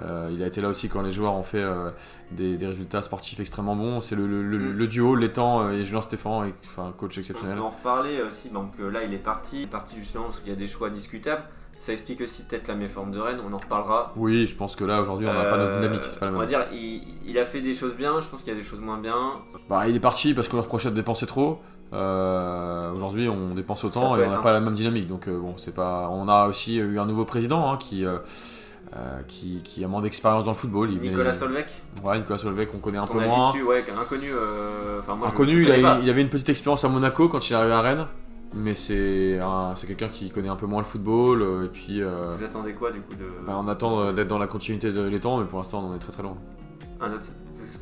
euh, 0.00 0.30
il 0.32 0.42
a 0.42 0.46
été 0.46 0.60
là 0.62 0.68
aussi 0.68 0.88
quand 0.88 1.02
les 1.02 1.12
joueurs 1.12 1.34
ont 1.34 1.42
fait 1.42 1.58
euh, 1.62 1.90
des, 2.30 2.56
des 2.56 2.66
résultats 2.66 3.02
sportifs 3.02 3.40
extrêmement 3.40 3.76
bons. 3.76 4.00
C'est 4.00 4.14
le, 4.14 4.26
le- 4.26 4.42
le- 4.42 4.58
Mm. 4.72 4.72
le 4.78 4.86
duo 4.86 5.14
Létang 5.16 5.62
euh, 5.64 5.72
et 5.72 5.84
Julien 5.84 6.00
Stéphan, 6.02 6.44
et- 6.44 6.54
enfin, 6.64 6.94
coach 6.96 7.16
On 7.16 7.20
exceptionnel. 7.20 7.56
peut 7.56 7.62
en 7.62 7.68
reparler 7.70 8.22
aussi, 8.22 8.48
donc 8.48 8.72
euh, 8.80 8.88
là 8.90 9.02
il 9.04 9.12
est 9.12 9.18
parti, 9.18 9.58
il 9.58 9.62
est 9.64 9.66
parti 9.66 9.96
justement 9.98 10.24
parce 10.24 10.40
qu'il 10.40 10.48
y 10.48 10.52
a 10.52 10.56
des 10.58 10.68
choix 10.68 10.88
discutables. 10.88 11.42
Ça 11.78 11.92
explique 11.92 12.20
aussi 12.20 12.42
peut-être 12.42 12.66
la 12.66 12.74
méforme 12.74 13.12
de 13.12 13.20
Rennes, 13.20 13.38
on 13.48 13.52
en 13.52 13.56
reparlera. 13.56 14.12
Oui, 14.16 14.46
je 14.48 14.54
pense 14.56 14.74
que 14.74 14.84
là 14.84 15.00
aujourd'hui 15.00 15.28
on 15.28 15.32
n'a 15.32 15.44
pas 15.44 15.56
notre 15.58 15.72
Euh, 15.74 15.80
dynamique. 15.80 16.02
c'est 16.02 16.18
pas 16.18 16.26
la 16.26 16.32
on 16.32 16.38
va 16.38 16.44
dire, 16.46 16.66
il, 16.72 17.02
il 17.24 17.38
a 17.38 17.44
fait 17.46 17.60
des 17.60 17.74
choses 17.76 17.94
bien, 17.94 18.20
je 18.20 18.26
pense 18.26 18.40
qu'il 18.42 18.52
y 18.52 18.56
a 18.56 18.58
des 18.58 18.64
choses 18.66 18.80
moins 18.80 18.98
bien. 18.98 19.14
Bah, 19.70 19.86
il 19.88 19.94
est 19.94 20.00
parti 20.00 20.34
parce 20.34 20.48
qu'on 20.48 20.56
leur 20.56 20.64
reprochait 20.64 20.90
de 20.90 20.96
dépenser 20.96 21.24
trop. 21.26 21.60
Euh, 21.92 22.92
aujourd'hui 22.92 23.28
on 23.28 23.54
dépense 23.54 23.84
autant 23.84 24.16
et 24.16 24.24
on 24.26 24.30
n'a 24.30 24.38
un- 24.38 24.42
pas 24.42 24.52
la 24.52 24.60
même 24.60 24.74
dynamique. 24.74 25.06
Donc 25.06 25.28
euh, 25.28 25.38
bon, 25.38 25.54
c'est 25.56 25.74
pas. 25.74 26.08
On 26.10 26.28
a 26.28 26.46
aussi 26.48 26.76
eu 26.78 26.98
un 26.98 27.06
nouveau 27.06 27.24
président 27.24 27.70
hein, 27.72 27.76
qui. 27.78 28.04
euh, 28.04 28.18
euh, 28.96 29.20
qui, 29.28 29.60
qui 29.62 29.84
a 29.84 29.88
moins 29.88 30.00
d'expérience 30.00 30.44
dans 30.44 30.52
le 30.52 30.56
football. 30.56 30.90
Il 30.90 30.98
venait- 30.98 31.10
Nicolas 31.10 31.34
Solvec, 31.34 31.66
Ouais, 32.02 32.16
Nicolas 32.18 32.38
Solveig, 32.38 32.66
qu'on 32.68 32.78
connaît 32.78 32.96
un 32.96 33.06
peu 33.06 33.20
moins. 33.20 33.52
ouais, 33.52 33.84
inconnu. 34.00 34.28
euh, 34.32 35.00
Enfin, 35.00 35.14
moi, 35.14 35.28
Inconnu, 35.28 35.70
a- 35.70 35.98
il 36.02 36.08
avait 36.08 36.22
une 36.22 36.30
petite 36.30 36.48
expérience 36.48 36.84
à 36.86 36.88
Monaco 36.88 37.28
quand 37.28 37.50
il 37.50 37.52
est 37.52 37.56
arrivé 37.56 37.74
à 37.74 37.82
Rennes, 37.82 38.06
mais 38.54 38.74
c'est 38.74 39.38
un- 39.40 39.74
c'est 39.76 39.86
quelqu'un 39.86 40.08
qui 40.08 40.30
connaît 40.30 40.48
un 40.48 40.56
peu 40.56 40.66
moins 40.66 40.80
le 40.80 40.86
football. 40.86 41.42
euh, 41.42 41.64
et 41.66 41.68
puis, 41.68 42.02
euh, 42.02 42.32
Vous 42.36 42.44
attendez 42.44 42.72
quoi 42.74 42.90
du 42.90 43.00
coup 43.00 43.14
de. 43.14 43.26
bah, 43.46 43.56
on 43.58 43.68
attend 43.68 44.00
euh, 44.00 44.12
d'être 44.12 44.28
dans 44.28 44.38
la 44.38 44.46
continuité 44.46 44.90
de 44.92 45.02
l'étang, 45.02 45.38
mais 45.38 45.46
pour 45.46 45.58
l'instant, 45.58 45.80
on 45.84 45.90
en 45.90 45.94
est 45.94 45.98
très 45.98 46.12
très 46.12 46.22
loin. 46.22 46.36
Un 47.00 47.12
autre. 47.12 47.26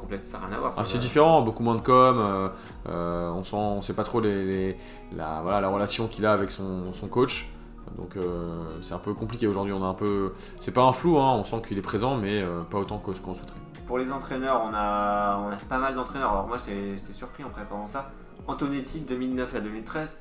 Complète, 0.00 0.24
ça 0.24 0.38
n'a 0.38 0.46
rien 0.46 0.56
à 0.56 0.58
voir. 0.60 0.72
Ah, 0.76 0.84
c'est 0.84 0.94
va. 0.96 1.00
différent, 1.00 1.42
beaucoup 1.42 1.62
moins 1.62 1.76
de 1.76 1.80
com. 1.80 2.16
euh, 2.18 2.48
euh, 2.88 3.30
on 3.30 3.42
sent, 3.44 3.56
on 3.56 3.80
sait 3.82 3.92
pas 3.94 4.02
trop 4.04 4.20
les, 4.20 4.44
les- 4.44 4.76
la, 5.16 5.40
voilà, 5.42 5.60
la 5.60 5.68
relation 5.68 6.08
qu'il 6.08 6.26
a 6.26 6.32
avec 6.32 6.50
son, 6.50 6.92
son 6.92 7.06
coach. 7.06 7.48
Donc 7.96 8.16
euh, 8.16 8.78
c'est 8.82 8.94
un 8.94 8.98
peu 8.98 9.14
compliqué 9.14 9.46
aujourd'hui. 9.46 9.72
On 9.72 9.82
a 9.84 9.86
un 9.86 9.94
peu, 9.94 10.32
c'est 10.58 10.72
pas 10.72 10.82
un 10.82 10.92
flou, 10.92 11.18
hein, 11.18 11.34
on 11.38 11.44
sent 11.44 11.62
qu'il 11.66 11.78
est 11.78 11.82
présent, 11.82 12.16
mais 12.16 12.42
euh, 12.42 12.62
pas 12.68 12.78
autant 12.78 12.98
que 12.98 13.12
ce 13.14 13.22
qu'on 13.22 13.32
souhaiterait. 13.34 13.60
Pour 13.86 13.98
les 13.98 14.10
entraîneurs, 14.10 14.60
on 14.68 14.74
a, 14.74 15.38
on 15.38 15.48
a 15.50 15.56
pas 15.68 15.78
mal 15.78 15.94
d'entraîneurs. 15.94 16.32
Alors 16.32 16.48
moi, 16.48 16.56
j'étais 16.58 16.96
j'étais 16.96 17.12
surpris 17.12 17.44
en 17.44 17.50
préparant 17.50 17.86
ça. 17.86 18.10
Antonetti 18.48 19.00
de 19.00 19.06
2009 19.06 19.54
à 19.54 19.60
2013, 19.60 20.20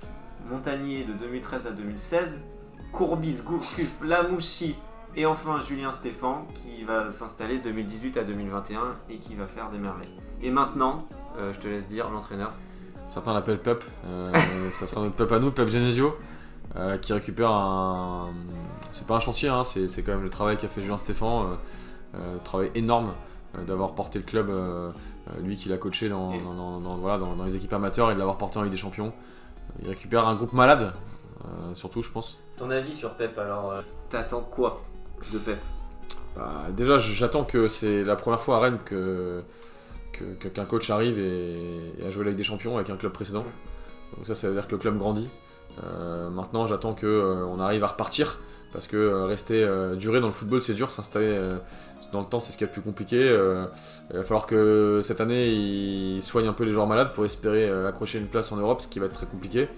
Montagnier 0.50 1.04
de 1.04 1.14
2013 1.14 1.68
à 1.68 1.72
2016, 1.72 2.44
Courbis, 2.92 3.42
Gourcuff, 3.46 3.96
Lamouchi 4.04 4.76
et 5.16 5.26
enfin 5.26 5.60
Julien 5.60 5.92
Stéphan 5.92 6.46
qui 6.54 6.84
va 6.84 7.12
s'installer 7.12 7.58
2018 7.60 8.18
à 8.18 8.24
2021 8.24 8.80
et 9.10 9.18
qui 9.18 9.36
va 9.36 9.48
faire 9.48 9.70
des 9.72 9.78
merveilles. 9.78 10.10
Et 10.42 10.52
maintenant, 10.52 11.06
euh, 11.38 11.54
je 11.54 11.60
te 11.60 11.68
laisse 11.68 11.88
dire 11.88 12.10
l'entraîneur. 12.10 12.54
Certains 13.08 13.34
l'appellent 13.34 13.62
Pep, 13.62 13.84
euh, 14.06 14.32
ça 14.72 14.88
sera 14.88 15.02
notre 15.02 15.16
Pep 15.16 15.32
à 15.32 15.40
nous, 15.40 15.52
Pep 15.52 15.68
Genesio, 15.70 16.16
euh, 16.76 16.98
qui 16.98 17.14
récupère 17.14 17.52
un. 17.52 18.30
C'est 18.92 19.06
pas 19.08 19.16
un 19.16 19.20
chantier, 19.20 19.50
hein, 19.50 19.64
c'est 19.64 19.88
quand 20.04 20.14
même 20.14 20.24
le 20.24 20.30
travail 20.30 20.58
qu'a 20.58 20.68
fait 20.68 20.82
Julien 20.82 20.98
Stéphan, 20.98 21.58
travail 22.44 22.72
énorme 22.76 23.14
d'avoir 23.68 23.94
porté 23.94 24.20
le 24.20 24.26
club, 24.26 24.52
lui 25.44 25.56
qui 25.58 25.70
l'a 25.70 25.78
coaché 25.78 26.10
dans, 26.10 26.32
Et- 26.34 26.42
dans- 26.42 26.54
dans- 26.54 26.80
dans- 26.80 26.96
voilà, 26.98 27.18
dans, 27.18 27.36
dans 27.36 27.44
les 27.44 27.56
équipes 27.56 27.74
amateurs 27.74 28.10
et 28.12 28.14
de 28.14 28.20
l'avoir 28.20 28.38
porté 28.38 28.58
en 28.58 28.64
Ligue 28.64 28.72
des 28.72 28.78
Champions. 28.78 29.14
Il 29.82 29.90
récupère 29.90 30.28
un 30.28 30.36
groupe 30.36 30.54
malade, 30.54 30.94
euh, 31.44 31.74
surtout 31.74 32.02
je 32.02 32.10
pense. 32.12 32.40
Ton 32.58 32.70
avis 32.70 32.94
sur 32.94 33.12
Pep 33.16 33.38
alors 33.38 33.74
T'attends 34.10 34.42
quoi 34.42 34.82
de 35.34 35.38
Pep? 35.38 35.58
Bah, 36.36 36.66
déjà, 36.72 36.98
j'attends 36.98 37.44
que 37.44 37.68
c'est 37.68 38.04
la 38.04 38.16
première 38.16 38.42
fois 38.42 38.58
à 38.58 38.60
Rennes 38.60 38.80
que 38.86 39.42
que- 40.14 40.24
que- 40.40 40.48
qu'un 40.48 40.64
coach 40.66 40.90
arrive 40.90 41.20
et, 41.20 41.92
et 42.00 42.06
a 42.06 42.10
joué 42.12 42.24
la 42.24 42.30
Ligue 42.32 42.38
des 42.38 42.44
Champions 42.46 42.76
avec 42.78 42.90
un 42.90 42.96
club 42.96 43.12
précédent. 43.12 43.44
Donc 44.16 44.26
ça, 44.26 44.34
ça 44.36 44.48
veut 44.48 44.54
dire 44.54 44.66
que 44.68 44.72
le 44.74 44.78
club 44.78 44.98
grandit. 44.98 45.30
Euh, 45.84 46.30
maintenant, 46.30 46.66
j'attends 46.68 46.94
que 46.94 47.06
euh, 47.06 47.46
on 47.46 47.60
arrive 47.60 47.84
à 47.84 47.88
repartir 47.88 48.40
parce 48.76 48.88
que 48.88 48.98
euh, 48.98 49.24
rester 49.24 49.64
euh, 49.64 49.96
durer 49.96 50.20
dans 50.20 50.28
le 50.28 50.34
football, 50.34 50.62
c'est 50.62 50.74
dur. 50.74 50.92
S'installer 50.92 51.28
euh, 51.28 51.56
dans 52.12 52.20
le 52.20 52.26
temps, 52.26 52.42
c'est 52.42 52.52
ce 52.52 52.58
qui 52.58 52.66
est 52.66 52.68
le 52.68 52.74
plus 52.74 52.82
compliqué. 52.82 53.18
Euh, 53.24 53.66
il 54.12 54.18
va 54.18 54.24
falloir 54.24 54.46
que 54.46 55.00
cette 55.02 55.22
année, 55.22 55.48
il 55.48 56.22
soigne 56.22 56.46
un 56.48 56.54
peu 56.54 56.66
les 56.66 56.74
joueurs 56.74 56.86
malades 56.86 57.14
pour 57.14 57.24
espérer 57.24 57.72
accrocher 57.88 58.20
une 58.20 58.28
place 58.28 58.52
en 58.52 58.58
Europe, 58.58 58.82
ce 58.82 58.90
qui 58.90 59.00
va 59.00 59.06
être 59.06 59.14
très 59.14 59.26
compliqué. 59.26 59.70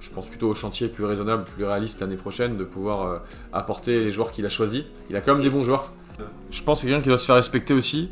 Je 0.00 0.10
pense 0.10 0.28
plutôt 0.28 0.48
au 0.48 0.54
chantier 0.54 0.88
plus 0.88 1.06
raisonnable, 1.06 1.44
plus 1.44 1.64
réaliste 1.64 2.02
l'année 2.02 2.16
prochaine, 2.16 2.58
de 2.58 2.64
pouvoir 2.64 3.22
apporter 3.54 4.04
les 4.04 4.10
joueurs 4.10 4.30
qu'il 4.30 4.44
a 4.44 4.50
choisis. 4.50 4.84
Il 5.08 5.16
a 5.16 5.22
quand 5.22 5.32
même 5.32 5.42
des 5.42 5.50
bons 5.50 5.64
joueurs. 5.64 5.92
Je 6.50 6.62
pense 6.62 6.82
que 6.82 6.86
quelqu'un 6.86 7.02
qui 7.02 7.08
doit 7.08 7.18
se 7.18 7.24
faire 7.24 7.36
respecter 7.36 7.72
aussi. 7.72 8.10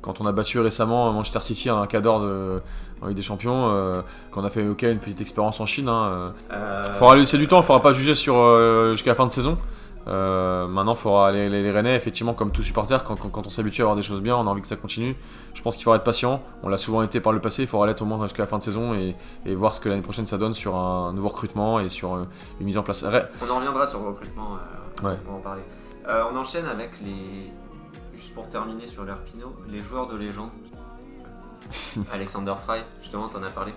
Quand 0.00 0.20
on 0.20 0.26
a 0.26 0.32
battu 0.32 0.58
récemment 0.58 1.12
Manchester 1.12 1.40
City 1.42 1.68
un 1.68 1.86
cadre 1.86 2.20
de, 2.20 2.60
en 3.02 3.06
Ligue 3.08 3.16
des 3.16 3.22
Champions, 3.22 3.68
euh, 3.70 4.00
quand 4.30 4.40
on 4.40 4.44
a 4.44 4.50
fait 4.50 4.66
OK 4.66 4.82
une 4.82 4.98
petite 4.98 5.20
expérience 5.20 5.60
en 5.60 5.66
Chine, 5.66 5.88
hein, 5.88 6.32
Euh, 6.52 6.82
il 6.88 6.94
faudra 6.94 7.14
laisser 7.16 7.38
du 7.38 7.46
temps, 7.46 7.58
il 7.60 7.64
faudra 7.64 7.82
pas 7.82 7.92
juger 7.92 8.14
sur 8.14 8.36
euh, 8.36 8.92
jusqu'à 8.92 9.10
la 9.10 9.14
fin 9.14 9.26
de 9.26 9.32
saison. 9.32 9.56
Euh, 10.08 10.68
maintenant, 10.68 10.94
il 10.94 10.98
faudra 10.98 11.32
les, 11.32 11.48
les, 11.48 11.64
les 11.64 11.72
Rennais, 11.72 11.96
effectivement, 11.96 12.32
comme 12.32 12.52
tout 12.52 12.62
supporter, 12.62 13.02
quand, 13.04 13.16
quand- 13.16 13.28
quand 13.28 13.44
on 13.46 13.50
s'habitue 13.50 13.80
à 13.82 13.84
avoir 13.84 13.96
des 13.96 14.02
choses 14.02 14.20
bien, 14.20 14.36
on 14.36 14.46
a 14.46 14.50
envie 14.50 14.62
que 14.62 14.68
ça 14.68 14.76
continue. 14.76 15.16
Je 15.52 15.62
pense 15.62 15.74
qu'il 15.74 15.82
faudra 15.82 15.96
être 15.96 16.04
patient. 16.04 16.40
On 16.62 16.68
l'a 16.68 16.78
souvent 16.78 17.02
été 17.02 17.18
par 17.20 17.32
le 17.32 17.40
passé, 17.40 17.62
il 17.62 17.68
faudra 17.68 17.88
l'être 17.88 18.02
au 18.02 18.04
moins 18.04 18.22
jusqu'à 18.22 18.44
la 18.44 18.46
fin 18.46 18.58
de 18.58 18.62
saison 18.62 18.94
et, 18.94 19.16
et 19.44 19.54
voir 19.56 19.74
ce 19.74 19.80
que 19.80 19.88
l'année 19.88 20.02
prochaine 20.02 20.24
ça 20.26 20.38
donne 20.38 20.52
sur 20.52 20.76
un 20.76 21.12
nouveau 21.12 21.28
recrutement 21.28 21.80
et 21.80 21.88
sur 21.88 22.14
euh, 22.14 22.24
une 22.60 22.66
mise 22.66 22.78
en 22.78 22.82
place. 22.84 23.04
On 23.04 23.50
en 23.52 23.56
reviendra 23.56 23.84
sur 23.86 24.00
le 24.00 24.08
recrutement, 24.08 24.50
euh, 24.54 25.08
Ouais. 25.08 25.16
on 25.28 25.32
va 25.32 25.36
en 25.38 25.40
parler. 25.40 25.62
Euh, 26.08 26.22
on 26.32 26.36
enchaîne 26.36 26.66
avec 26.66 26.90
les. 27.04 27.50
Juste 28.16 28.32
pour 28.34 28.48
terminer 28.48 28.86
sur 28.86 29.02
l'Erpino, 29.04 29.52
les 29.68 29.82
joueurs 29.82 30.06
de 30.08 30.16
légende. 30.16 30.50
Alexander 32.12 32.54
Fry, 32.66 32.80
justement, 33.00 33.28
t'en 33.28 33.42
as 33.42 33.50
parlé. 33.50 33.72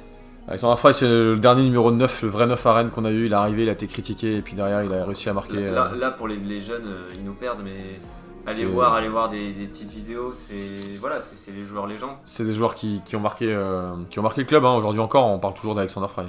Alexandre 0.48 0.78
Frey, 0.80 0.94
c'est 0.94 1.08
le 1.08 1.38
dernier 1.38 1.62
numéro 1.64 1.92
9, 1.92 2.24
le 2.24 2.28
vrai 2.30 2.48
9 2.48 2.66
à 2.66 2.74
Rennes 2.74 2.90
qu'on 2.90 3.06
a 3.06 3.12
eu. 3.12 3.28
Il 3.28 3.32
est 3.34 3.36
arrivé, 3.36 3.64
il 3.64 3.70
a 3.70 3.74
été 3.74 3.86
critiqué, 3.86 4.38
et 4.38 4.42
puis 4.42 4.56
derrière, 4.56 4.82
il 4.84 4.92
a 4.94 5.06
réussi 5.06 5.30
à 5.30 5.34
marquer. 5.34 5.70
Là, 5.70 5.92
euh, 5.94 5.98
là, 6.00 6.10
pour 6.10 6.28
les, 6.28 6.38
les 6.38 6.62
jeunes, 6.62 6.88
euh, 6.88 7.08
ils 7.14 7.24
nous 7.24 7.34
perdent, 7.36 7.62
mais 7.64 8.00
allez 8.48 8.66
voir, 8.66 8.94
allez 8.96 9.10
voir 9.10 9.30
des, 9.30 9.54
des 9.54 9.68
petites 9.68 9.92
vidéos. 9.92 10.34
C'est 10.48 10.98
voilà, 11.00 11.20
c'est 11.20 11.52
les 11.52 11.66
joueurs 11.66 11.86
légendes. 11.86 12.16
C'est 12.26 12.46
des 12.46 12.54
joueurs 12.54 12.74
qui, 12.74 13.02
qui 13.06 13.16
ont 13.16 13.20
marqué, 13.20 13.54
euh, 13.54 13.92
qui 14.10 14.18
ont 14.18 14.24
marqué 14.24 14.42
le 14.42 14.48
club. 14.48 14.66
hein. 14.66 14.74
Aujourd'hui 14.76 15.02
encore, 15.02 15.28
on 15.28 15.38
parle 15.38 15.54
toujours 15.54 15.76
d'Alexander 15.76 16.08
Frey. 16.08 16.26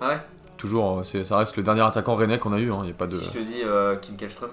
Ah 0.00 0.08
ouais? 0.10 0.20
Toujours, 0.58 1.04
ça 1.04 1.36
reste 1.36 1.56
le 1.56 1.62
dernier 1.64 1.82
attaquant 1.82 2.14
rennais 2.14 2.38
qu'on 2.38 2.52
a 2.52 2.58
eu. 2.60 2.70
hein. 2.70 2.80
Il 2.84 2.88
y 2.88 2.92
a 2.92 2.94
pas 2.94 3.06
de... 3.06 3.16
Si 3.16 3.24
je 3.24 3.30
te 3.30 3.38
dis 3.38 3.62
euh, 3.64 3.96
Kim 3.96 4.16
Kallström, 4.16 4.50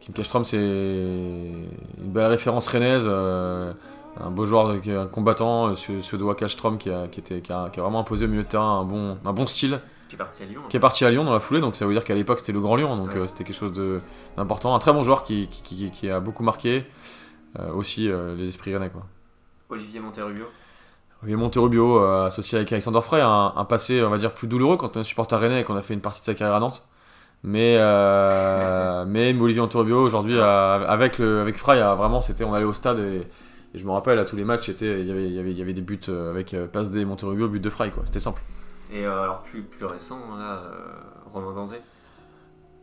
Kim 0.00 0.14
Kallström, 0.14 0.44
c'est 0.44 0.56
une 0.56 1.66
belle 1.98 2.26
référence 2.26 2.68
rennaise. 2.68 3.04
euh, 3.08 3.72
un 4.20 4.30
beau 4.30 4.44
joueur, 4.44 4.72
est 4.74 4.88
un 4.94 5.06
combattant, 5.06 5.68
euh, 5.68 5.74
ce 5.74 6.00
suédois 6.02 6.34
Kallström 6.34 6.78
qui 6.78 6.90
a, 6.90 7.08
qui, 7.08 7.20
était, 7.20 7.40
qui, 7.40 7.52
a, 7.52 7.70
qui 7.70 7.80
a 7.80 7.82
vraiment 7.82 8.00
imposé 8.00 8.26
au 8.26 8.28
milieu 8.28 8.42
de 8.42 8.48
terrain 8.48 8.80
un 8.80 8.84
bon, 8.84 9.18
un 9.24 9.32
bon 9.32 9.46
style. 9.46 9.80
qui 10.08 10.14
est 10.16 10.18
parti 10.18 10.42
à 10.42 10.46
Lyon. 10.46 10.60
Qui 10.68 10.76
est 10.76 10.80
parti 10.80 11.04
à 11.04 11.10
Lyon 11.10 11.24
dans 11.24 11.32
la 11.32 11.40
foulée, 11.40 11.60
donc 11.60 11.76
ça 11.76 11.86
veut 11.86 11.92
dire 11.92 12.04
qu'à 12.04 12.14
l'époque 12.14 12.40
c'était 12.40 12.52
le 12.52 12.60
Grand 12.60 12.76
Lyon, 12.76 12.96
donc 12.96 13.08
Ouais. 13.08 13.16
euh, 13.18 13.26
c'était 13.26 13.44
quelque 13.44 13.56
chose 13.56 13.72
de- 13.72 14.00
d'important. 14.36 14.74
Un 14.74 14.78
très 14.78 14.92
bon 14.92 15.02
joueur 15.02 15.24
qui, 15.24 15.48
qui, 15.48 16.10
a 16.10 16.20
beaucoup 16.20 16.42
marqué 16.42 16.84
euh, 17.58 17.72
aussi 17.72 18.10
euh, 18.10 18.34
les 18.36 18.48
esprits 18.48 18.74
rennais. 18.74 18.90
Quoi. 18.90 19.02
Olivier 19.70 20.00
Monterrubio. 20.00 20.44
Olivier 21.22 21.36
Monterubio, 21.36 21.98
euh, 22.02 22.26
associé 22.26 22.58
avec 22.58 22.70
Alexander 22.72 23.00
Frey, 23.00 23.20
un, 23.20 23.52
un 23.56 23.64
passé, 23.64 24.02
on 24.02 24.10
va 24.10 24.18
dire, 24.18 24.32
plus 24.34 24.48
douloureux 24.48 24.76
quand 24.76 24.96
on 24.96 25.00
est 25.00 25.04
supporter 25.04 25.38
rennais 25.38 25.60
et 25.60 25.64
qu'on 25.64 25.76
a 25.76 25.82
fait 25.82 25.94
une 25.94 26.00
partie 26.00 26.20
de 26.20 26.24
sa 26.26 26.34
carrière 26.34 26.56
à 26.56 26.60
Nantes. 26.60 26.86
Mais, 27.44 27.76
euh, 27.78 29.04
mais 29.08 29.34
Olivier 29.40 29.60
Monterubio, 29.62 30.02
aujourd'hui, 30.02 30.38
avec, 30.40 31.18
le, 31.18 31.40
avec 31.40 31.56
Frey, 31.56 31.80
vraiment, 31.80 32.20
c'était, 32.20 32.44
on 32.44 32.52
allait 32.54 32.64
au 32.66 32.72
stade 32.72 32.98
et, 32.98 33.26
et 33.74 33.78
je 33.78 33.86
me 33.86 33.92
rappelle, 33.92 34.18
à 34.18 34.24
tous 34.24 34.36
les 34.36 34.44
matchs, 34.44 34.68
il, 34.68 34.86
y 34.86 35.10
avait, 35.10 35.26
il, 35.26 35.32
y 35.32 35.38
avait, 35.38 35.50
il 35.50 35.58
y 35.58 35.62
avait 35.62 35.72
des 35.72 35.80
buts 35.80 35.98
euh, 36.08 36.30
avec 36.30 36.52
euh, 36.52 36.66
passe 36.66 36.90
des 36.90 37.04
Monterubio, 37.04 37.48
but 37.48 37.60
de 37.60 37.70
Frey, 37.70 37.90
quoi. 37.90 38.02
C'était 38.04 38.20
simple. 38.20 38.42
Et 38.92 39.06
euh, 39.06 39.22
alors 39.22 39.42
plus, 39.42 39.62
plus 39.62 39.86
récent, 39.86 40.18
là, 40.38 40.62
Romain 41.32 41.54
Danzé. 41.54 41.76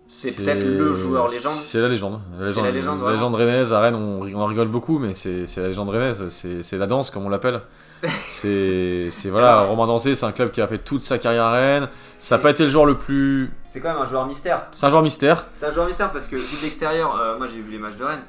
C'est 0.08 0.36
peut-être 0.36 0.64
le 0.64 0.96
joueur 0.96 1.28
légende. 1.28 1.54
C'est 1.54 1.80
la 1.80 1.88
légende. 1.88 2.20
La 2.40 2.48
légende, 2.48 2.66
la 2.66 2.72
légende, 2.72 3.04
la 3.04 3.12
légende 3.12 3.36
rennaise 3.36 3.72
à 3.72 3.80
Rennes, 3.80 3.94
on, 3.94 4.34
en 4.34 4.46
rigole 4.48 4.68
beaucoup, 4.68 4.98
mais 4.98 5.14
c'est 5.14 5.46
la 5.58 5.68
légende 5.68 5.92
rennaise. 5.92 6.28
C'est 6.30 6.78
la 6.78 6.88
danse, 6.88 7.12
comme 7.12 7.26
on 7.26 7.30
l'appelle. 7.30 7.62
C'est 8.30 9.10
voilà, 9.26 9.60
Romain 9.60 9.86
Dansé, 9.86 10.16
c'est 10.16 10.26
un 10.26 10.32
club 10.32 10.52
qui 10.52 10.62
a 10.62 10.68
fait 10.68 10.78
toute 10.78 11.02
sa 11.02 11.18
carrière 11.18 11.44
à 11.44 11.52
Rennes. 11.52 11.90
Ça 12.14 12.38
n'a 12.38 12.42
pas 12.42 12.52
été 12.52 12.64
le 12.64 12.70
joueur 12.70 12.86
le 12.86 12.98
plus. 12.98 13.52
C'est 13.66 13.82
quand 13.82 13.90
même 13.90 14.02
un 14.02 14.06
joueur 14.06 14.26
mystère. 14.26 14.68
C'est 14.72 14.86
un 14.86 14.90
joueur 14.90 15.04
mystère. 15.04 15.48
C'est 15.56 15.66
un 15.66 15.72
joueur 15.72 15.86
mystère 15.86 16.10
parce 16.14 16.26
que 16.26 16.38
vu 16.38 16.58
de 16.58 16.64
l'extérieur, 16.64 17.20
euh, 17.20 17.38
moi 17.38 17.48
j'ai 17.48 17.60
vu 17.60 17.74
les 17.74 17.78
matchs 17.78 17.98
de 17.98 18.06
Rennes, 18.06 18.24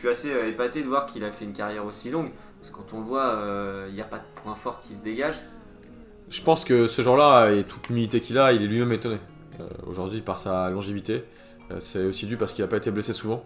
suis 0.00 0.08
assez 0.08 0.32
euh, 0.32 0.48
épaté 0.48 0.82
de 0.82 0.88
voir 0.88 1.06
qu'il 1.06 1.24
a 1.24 1.30
fait 1.30 1.44
une 1.44 1.52
carrière 1.52 1.84
aussi 1.84 2.10
longue. 2.10 2.30
Parce 2.58 2.70
que 2.70 2.76
quand 2.76 2.94
on 2.94 3.00
le 3.00 3.06
voit, 3.06 3.34
euh, 3.34 3.86
il 3.88 3.94
n'y 3.94 4.00
a 4.00 4.04
pas 4.04 4.18
de 4.18 4.24
point 4.42 4.54
fort 4.54 4.80
qui 4.80 4.94
se 4.94 5.02
dégage. 5.02 5.36
Je 6.30 6.42
pense 6.42 6.64
que 6.64 6.86
ce 6.86 7.02
genre-là, 7.02 7.50
et 7.52 7.64
toute 7.64 7.88
l'humilité 7.88 8.20
qu'il 8.20 8.38
a, 8.38 8.52
il 8.52 8.62
est 8.62 8.66
lui-même 8.66 8.92
étonné. 8.92 9.18
Euh, 9.60 9.64
Aujourd'hui, 9.86 10.20
par 10.20 10.38
sa 10.38 10.70
longévité, 10.70 11.24
c'est 11.78 12.04
aussi 12.04 12.26
dû 12.26 12.36
parce 12.36 12.52
qu'il 12.52 12.64
n'a 12.64 12.68
pas 12.68 12.78
été 12.78 12.90
blessé 12.90 13.12
souvent. 13.12 13.44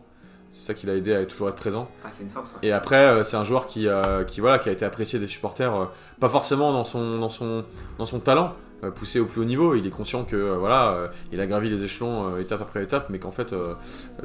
C'est 0.51 0.67
ça 0.67 0.75
qui 0.75 0.87
l'a 0.87 0.95
aidé 0.95 1.15
à 1.15 1.25
toujours 1.27 1.49
être 1.49 1.57
présent. 1.57 1.91
Ah, 2.05 2.09
c'est 2.11 2.23
une 2.23 2.31
force. 2.31 2.51
ouais. 2.53 2.69
Et 2.69 2.73
après, 2.73 3.23
c'est 3.25 3.37
un 3.37 3.45
joueur 3.45 3.67
qui, 3.67 3.87
qui, 4.29 4.41
voilà, 4.41 4.59
qui 4.59 4.69
a 4.69 4.73
été 4.73 4.85
apprécié 4.85 5.19
des 5.19 5.27
supporters, 5.27 5.91
pas 6.21 6.29
forcément 6.29 6.73
dans 6.73 6.85
son, 6.85 7.19
dans 7.19 7.29
son, 7.29 7.65
dans 7.99 8.07
son 8.07 8.21
talent, 8.21 8.55
poussé 8.95 9.19
au 9.21 9.27
plus 9.27 9.41
haut 9.43 9.45
niveau. 9.45 9.75
Il 9.75 9.87
est 9.87 9.91
conscient 9.91 10.25
que 10.25 10.37
voilà, 10.37 11.11
il 11.33 11.41
a 11.41 11.47
gravi 11.47 11.69
les 11.69 11.83
échelons 11.83 12.39
étape 12.39 12.63
après 12.63 12.83
étape, 12.83 13.11
mais 13.11 13.19
qu'en 13.19 13.33
fait, 13.33 13.55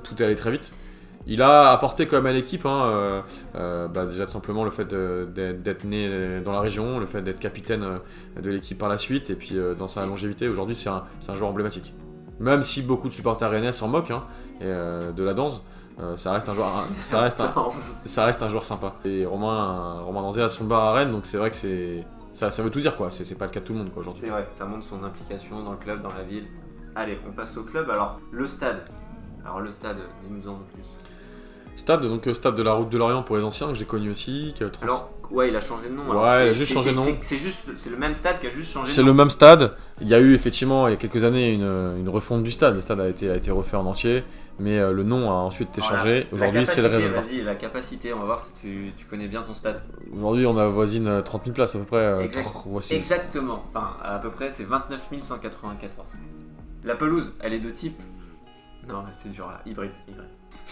tout 0.03 0.21
est 0.21 0.25
allé 0.25 0.35
très 0.35 0.51
vite. 0.51 0.71
Il 1.27 1.41
a 1.41 1.71
apporté 1.71 2.07
quand 2.07 2.17
même 2.17 2.25
à 2.25 2.31
l'équipe, 2.31 2.65
hein, 2.65 2.85
euh, 2.85 3.21
euh, 3.55 3.87
bah, 3.87 4.05
déjà 4.05 4.25
tout 4.25 4.31
simplement 4.31 4.63
le 4.63 4.71
fait 4.71 4.85
de- 4.85 5.27
d'être 5.33 5.83
né 5.83 6.39
dans 6.41 6.51
la 6.51 6.61
région, 6.61 6.99
le 6.99 7.05
fait 7.05 7.21
d'être 7.21 7.39
capitaine 7.39 7.83
euh, 7.83 8.41
de 8.41 8.49
l'équipe 8.49 8.77
par 8.77 8.89
la 8.89 8.97
suite, 8.97 9.29
et 9.29 9.35
puis 9.35 9.55
dans 9.77 9.87
sa 9.87 10.05
longévité, 10.05 10.47
aujourd'hui 10.47 10.75
c'est 10.75 10.89
un, 10.89 11.03
joueur 11.33 11.49
emblématique. 11.49 11.93
Même 12.39 12.63
si 12.63 12.81
beaucoup 12.81 13.09
de 13.09 13.13
supporters 13.13 13.49
rennais 13.49 13.71
s'en 13.71 13.89
moquent 13.89 14.11
hein, 14.11 14.23
et, 14.61 14.65
euh, 14.65 15.11
de 15.11 15.23
la 15.23 15.33
danse, 15.33 15.63
euh, 15.99 16.15
ça 16.15 16.31
reste 16.31 16.47
un 16.47 16.53
joueur, 16.53 16.85
ça 16.99 17.21
reste 17.23 17.41
un, 17.41 17.53
ça 17.71 18.25
reste 18.25 18.41
un 18.41 18.49
joueur 18.49 18.63
sympa. 18.63 18.93
Et 19.03 19.25
Romain, 19.25 19.99
Romain 20.01 20.21
Danzé 20.21 20.41
a 20.41 20.49
son 20.49 20.63
bar 20.65 20.81
à 20.83 20.93
Rennes, 20.93 21.11
donc 21.11 21.25
c'est 21.25 21.37
vrai 21.37 21.49
que 21.49 21.57
c'est 21.57 22.05
ça, 22.33 22.49
ça 22.49 22.63
veut 22.63 22.69
tout 22.71 22.79
dire 22.79 22.95
quoi. 22.95 23.11
C'est 23.11 23.25
c'est 23.25 23.35
pas 23.35 23.45
le 23.45 23.51
cas 23.51 23.59
de 23.59 23.65
tout 23.65 23.73
le 23.73 23.79
monde 23.79 23.91
quoi 23.91 24.01
aujourd'hui. 24.01 24.23
C'est 24.23 24.31
vrai, 24.31 24.47
ça 24.55 24.65
montre 24.65 24.85
son 24.85 25.03
implication 25.03 25.61
dans 25.63 25.71
le 25.71 25.77
club, 25.77 26.01
dans 26.01 26.13
la 26.13 26.23
ville. 26.23 26.45
Allez, 26.95 27.19
on 27.27 27.31
passe 27.31 27.57
au 27.57 27.63
club. 27.63 27.89
Alors, 27.89 28.19
le 28.31 28.47
stade. 28.47 28.85
Alors, 29.49 29.61
le 29.61 29.71
stade, 29.71 29.97
dis-nous 30.23 30.47
en 30.51 30.55
plus. 30.73 30.83
Stade, 31.75 32.05
donc 32.05 32.27
euh, 32.27 32.33
stade 32.33 32.55
de 32.55 32.61
la 32.63 32.73
route 32.73 32.89
de 32.89 32.97
l'Orient 32.97 33.23
pour 33.23 33.37
les 33.37 33.43
anciens 33.43 33.67
que 33.69 33.73
j'ai 33.75 33.85
connu 33.85 34.11
aussi. 34.11 34.53
qui 34.55 34.63
a 34.63 34.69
trans- 34.69 34.83
Alors, 34.83 35.09
ouais, 35.31 35.49
il 35.49 35.55
a 35.55 35.61
changé 35.61 35.89
de 35.89 35.93
nom. 35.95 36.03
Ouais, 36.03 36.11
alors, 36.11 36.25
il 36.25 36.27
a 36.29 36.47
c'est- 36.49 36.53
juste 36.55 36.73
changé 36.73 36.91
de 36.91 36.95
nom. 36.97 37.05
C'est 37.21 37.37
juste, 37.37 37.69
c'est 37.77 37.89
le 37.89 37.97
même 37.97 38.13
stade 38.13 38.39
qui 38.39 38.47
a 38.47 38.49
juste 38.49 38.73
changé 38.73 38.91
C'est 38.91 39.01
le 39.03 39.13
même 39.13 39.29
stade. 39.29 39.75
Il 40.01 40.07
y 40.07 40.13
a 40.13 40.19
eu 40.19 40.33
effectivement 40.33 40.87
il 40.87 40.91
y 40.91 40.93
a 40.93 40.97
quelques 40.97 41.23
années 41.23 41.53
une, 41.53 41.95
une 41.99 42.09
refonte 42.09 42.43
du 42.43 42.51
stade. 42.51 42.75
Le 42.75 42.81
stade 42.81 42.99
a 42.99 43.07
été, 43.07 43.29
a 43.31 43.35
été 43.37 43.49
refait 43.49 43.77
en 43.77 43.85
entier, 43.85 44.23
mais 44.59 44.77
euh, 44.77 44.91
le 44.91 45.03
nom 45.03 45.29
a 45.31 45.35
ensuite 45.35 45.69
été 45.69 45.81
changé. 45.81 46.27
Aujourd'hui 46.33 46.65
c'est 46.65 46.81
le 46.81 46.87
réservoir. 46.89 47.23
Vas-y, 47.23 47.41
la 47.43 47.55
capacité, 47.55 48.13
on 48.13 48.19
va 48.19 48.25
voir 48.25 48.39
si 48.39 48.51
tu, 48.61 48.91
tu 48.97 49.05
connais 49.05 49.27
bien 49.27 49.41
ton 49.41 49.53
stade. 49.53 49.81
Aujourd'hui 50.15 50.45
on 50.45 50.57
a 50.57 50.67
voisine 50.67 51.07
euh, 51.07 51.21
30 51.21 51.45
000 51.45 51.55
places 51.55 51.75
à 51.75 51.79
peu 51.79 51.85
près. 51.85 51.97
euh, 51.97 52.21
Exact-. 52.21 52.91
Exactement. 52.91 53.63
Enfin, 53.73 53.93
à 54.03 54.19
peu 54.19 54.29
près, 54.31 54.51
c'est 54.51 54.65
29 54.65 55.01
194. 55.21 56.07
La 56.83 56.95
pelouse, 56.95 57.31
elle 57.39 57.53
est 57.53 57.59
de 57.59 57.69
type. 57.69 57.97
Non, 58.89 59.03
c'est 59.11 59.29
dur 59.31 59.47
là, 59.47 59.61
hybride. 59.65 59.91
hybride. 60.07 60.27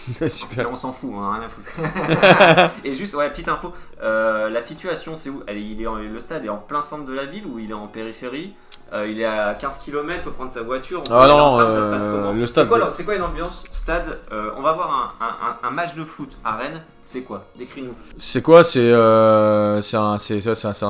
Super. 0.30 0.64
Mais 0.66 0.70
on 0.72 0.76
s'en 0.76 0.92
fout, 0.92 1.10
hein, 1.14 1.32
rien 1.38 1.42
à 1.46 1.48
foutre. 1.48 2.74
Et 2.84 2.94
juste, 2.94 3.14
ouais, 3.14 3.28
petite 3.30 3.48
info. 3.48 3.72
euh, 4.02 4.48
la 4.48 4.60
situation, 4.60 5.16
c'est 5.16 5.28
où? 5.30 5.42
Elle 5.46 5.56
est, 5.58 5.62
il 5.62 5.82
est 5.82 5.86
en- 5.86 5.96
Le 5.96 6.18
stade 6.18 6.44
est 6.44 6.48
en 6.48 6.56
plein 6.58 6.82
centre 6.82 7.04
de 7.04 7.12
la 7.12 7.24
ville 7.26 7.46
ou 7.46 7.58
il 7.58 7.70
est 7.70 7.74
en 7.74 7.86
périphérie? 7.88 8.54
Euh, 8.94 9.06
Il 9.06 9.20
est 9.20 9.26
à 9.26 9.52
15 9.54 9.78
km, 9.84 10.22
faut 10.24 10.30
prendre 10.30 10.50
sa 10.50 10.62
voiture. 10.62 11.02
on 11.10 11.14
Ah 11.14 11.26
non, 11.28 11.34
en 11.38 11.58
tram, 11.58 11.72
ça 11.72 11.82
se 11.82 11.88
passe 11.88 12.02
euh, 12.04 12.12
comment? 12.22 12.32
le 12.32 12.40
C'est 12.46 12.52
stade- 12.52 12.68
quoi, 12.68 12.90
C'est 12.90 13.04
quoi 13.04 13.16
une 13.16 13.22
ambiance 13.22 13.64
Stade, 13.70 14.18
euh, 14.32 14.50
on 14.56 14.62
va 14.62 14.72
voir 14.72 15.14
un, 15.20 15.24
un- 15.26 15.50
un- 15.50 15.68
un 15.68 15.70
match 15.70 15.94
de 15.94 16.04
foot 16.04 16.38
à 16.44 16.56
Rennes. 16.56 16.82
C'est 17.04 17.20
quoi? 17.22 17.44
Décris-nous. 17.58 17.94
C'est 18.18 18.40
quoi? 18.40 18.64
C'est 18.64 18.90
un, 18.94 19.80
un- 19.80 20.18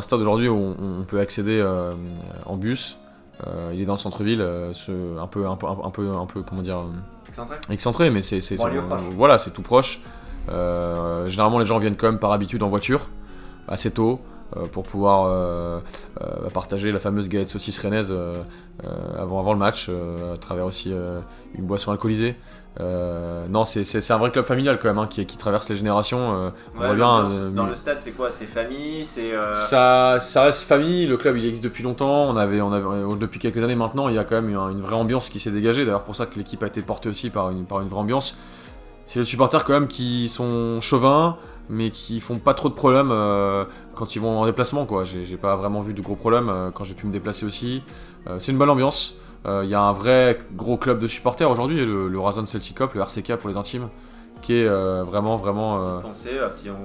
stade 0.02 0.20
aujourd'hui 0.20 0.48
où 0.48 0.56
on, 0.56 1.00
on 1.00 1.02
peut 1.02 1.18
accéder 1.18 1.60
en 2.46 2.56
bus. 2.56 2.96
Euh, 3.46 3.70
il 3.72 3.80
est 3.80 3.84
dans 3.84 3.94
le 3.94 3.98
centre-ville, 3.98 4.40
euh, 4.40 4.72
un 5.20 5.26
peu, 5.26 5.46
un 5.46 5.56
peu, 5.56 5.66
un 5.66 5.90
peu, 5.90 6.10
un 6.10 6.26
peu, 6.26 6.42
comment 6.42 6.62
dire, 6.62 6.78
euh, 6.78 6.82
Excentré 7.28 7.56
excentré, 7.70 8.10
mais 8.10 8.22
c'est, 8.22 8.40
voilà, 9.16 9.38
c'est 9.38 9.50
tout 9.50 9.62
proche. 9.62 10.02
Euh, 10.48 11.28
généralement, 11.28 11.58
les 11.58 11.66
gens 11.66 11.78
viennent 11.78 11.96
quand 11.96 12.08
même 12.08 12.18
par 12.18 12.32
habitude 12.32 12.62
en 12.62 12.68
voiture, 12.68 13.10
assez 13.68 13.90
tôt, 13.90 14.20
pour 14.72 14.82
pouvoir 14.84 15.26
euh, 15.30 15.78
partager 16.54 16.90
la 16.90 16.98
fameuse 16.98 17.28
galette 17.28 17.50
saucisse 17.50 17.78
rennaise 17.78 18.14
avant, 19.18 19.38
avant 19.40 19.52
le 19.52 19.58
match, 19.58 19.90
à 19.90 20.38
travers 20.38 20.64
aussi 20.64 20.92
une 21.54 21.66
boisson 21.66 21.92
alcoolisée. 21.92 22.34
Euh, 22.80 23.46
non, 23.48 23.64
c'est, 23.64 24.10
un 24.10 24.18
vrai 24.18 24.30
club 24.30 24.44
familial 24.44 24.78
quand 24.78 24.86
même, 24.88 24.98
hein, 24.98 25.08
qui, 25.08 25.26
qui 25.26 25.36
traverse 25.36 25.68
les 25.68 25.74
générations. 25.74 26.18
euh, 26.18 26.50
on 26.76 26.80
Ouais, 26.80 26.86
voit 26.86 26.94
bien. 26.94 27.22
l'ambiance 27.22 27.32
euh, 27.34 27.50
dans 27.50 27.66
le 27.66 27.74
stade, 27.74 27.98
c'est 27.98 28.12
quoi? 28.12 28.30
C'est 28.30 28.46
famille 28.46 29.04
C'est. 29.04 29.32
ça, 29.54 30.18
ça 30.20 30.42
reste 30.44 30.62
famille, 30.68 31.06
le 31.06 31.16
club 31.16 31.36
il 31.36 31.44
existe 31.44 31.64
depuis 31.64 31.82
longtemps, 31.82 32.24
on 32.24 32.36
avait, 32.36 32.60
on 32.60 32.72
avait, 32.72 33.16
depuis 33.18 33.40
quelques 33.40 33.62
années 33.62 33.74
maintenant, 33.74 34.08
il 34.08 34.14
y 34.14 34.18
a 34.18 34.24
quand 34.24 34.36
même 34.36 34.48
une, 34.48 34.56
une 34.56 34.80
vraie 34.80 34.94
ambiance 34.94 35.28
qui 35.28 35.40
s'est 35.40 35.50
dégagée, 35.50 35.84
d'ailleurs 35.84 36.04
pour 36.04 36.14
ça 36.14 36.26
que 36.26 36.36
l'équipe 36.36 36.62
a 36.62 36.68
été 36.68 36.80
portée 36.82 37.08
aussi 37.08 37.30
par 37.30 37.50
une, 37.50 37.64
par 37.64 37.80
une 37.80 37.88
vraie 37.88 38.00
ambiance. 38.00 38.38
C'est 39.06 39.18
les 39.20 39.24
supporters 39.24 39.64
quand 39.64 39.72
même 39.72 39.88
qui 39.88 40.28
sont 40.28 40.80
chauvins, 40.80 41.36
mais 41.68 41.90
qui 41.90 42.20
font 42.20 42.38
pas 42.38 42.54
trop 42.54 42.68
de 42.68 42.74
problèmes 42.74 43.08
quand 43.94 44.14
ils 44.14 44.20
vont 44.20 44.38
en 44.40 44.44
déplacement 44.46 44.84
quoi. 44.84 45.02
J'ai 45.04 45.36
pas 45.38 45.56
vraiment 45.56 45.80
vu 45.80 45.94
de 45.94 46.02
gros 46.02 46.14
problèmes 46.14 46.70
quand 46.74 46.84
j'ai 46.84 46.92
pu 46.94 47.06
me 47.06 47.12
déplacer 47.12 47.46
aussi. 47.46 47.82
C'est 48.38 48.52
une 48.52 48.58
bonne 48.58 48.68
ambiance. 48.68 49.16
Euh, 49.48 49.64
Il 49.64 49.70
y 49.70 49.74
a 49.74 49.80
un 49.80 49.92
vrai 49.92 50.38
gros 50.54 50.76
club 50.76 50.98
de 50.98 51.06
supporters 51.06 51.50
aujourd'hui, 51.50 51.84
le, 51.84 52.08
le 52.08 52.20
Razon 52.20 52.46
Celtic 52.46 52.76
Cup, 52.76 52.92
le 52.94 53.00
RCK 53.00 53.36
pour 53.36 53.48
les 53.48 53.56
intimes, 53.56 53.88
qui 54.42 54.54
est 54.54 54.66
euh, 54.66 55.02
vraiment 55.02 55.36
vraiment 55.36 55.84
euh, 55.84 56.00
Pensez, 56.00 56.38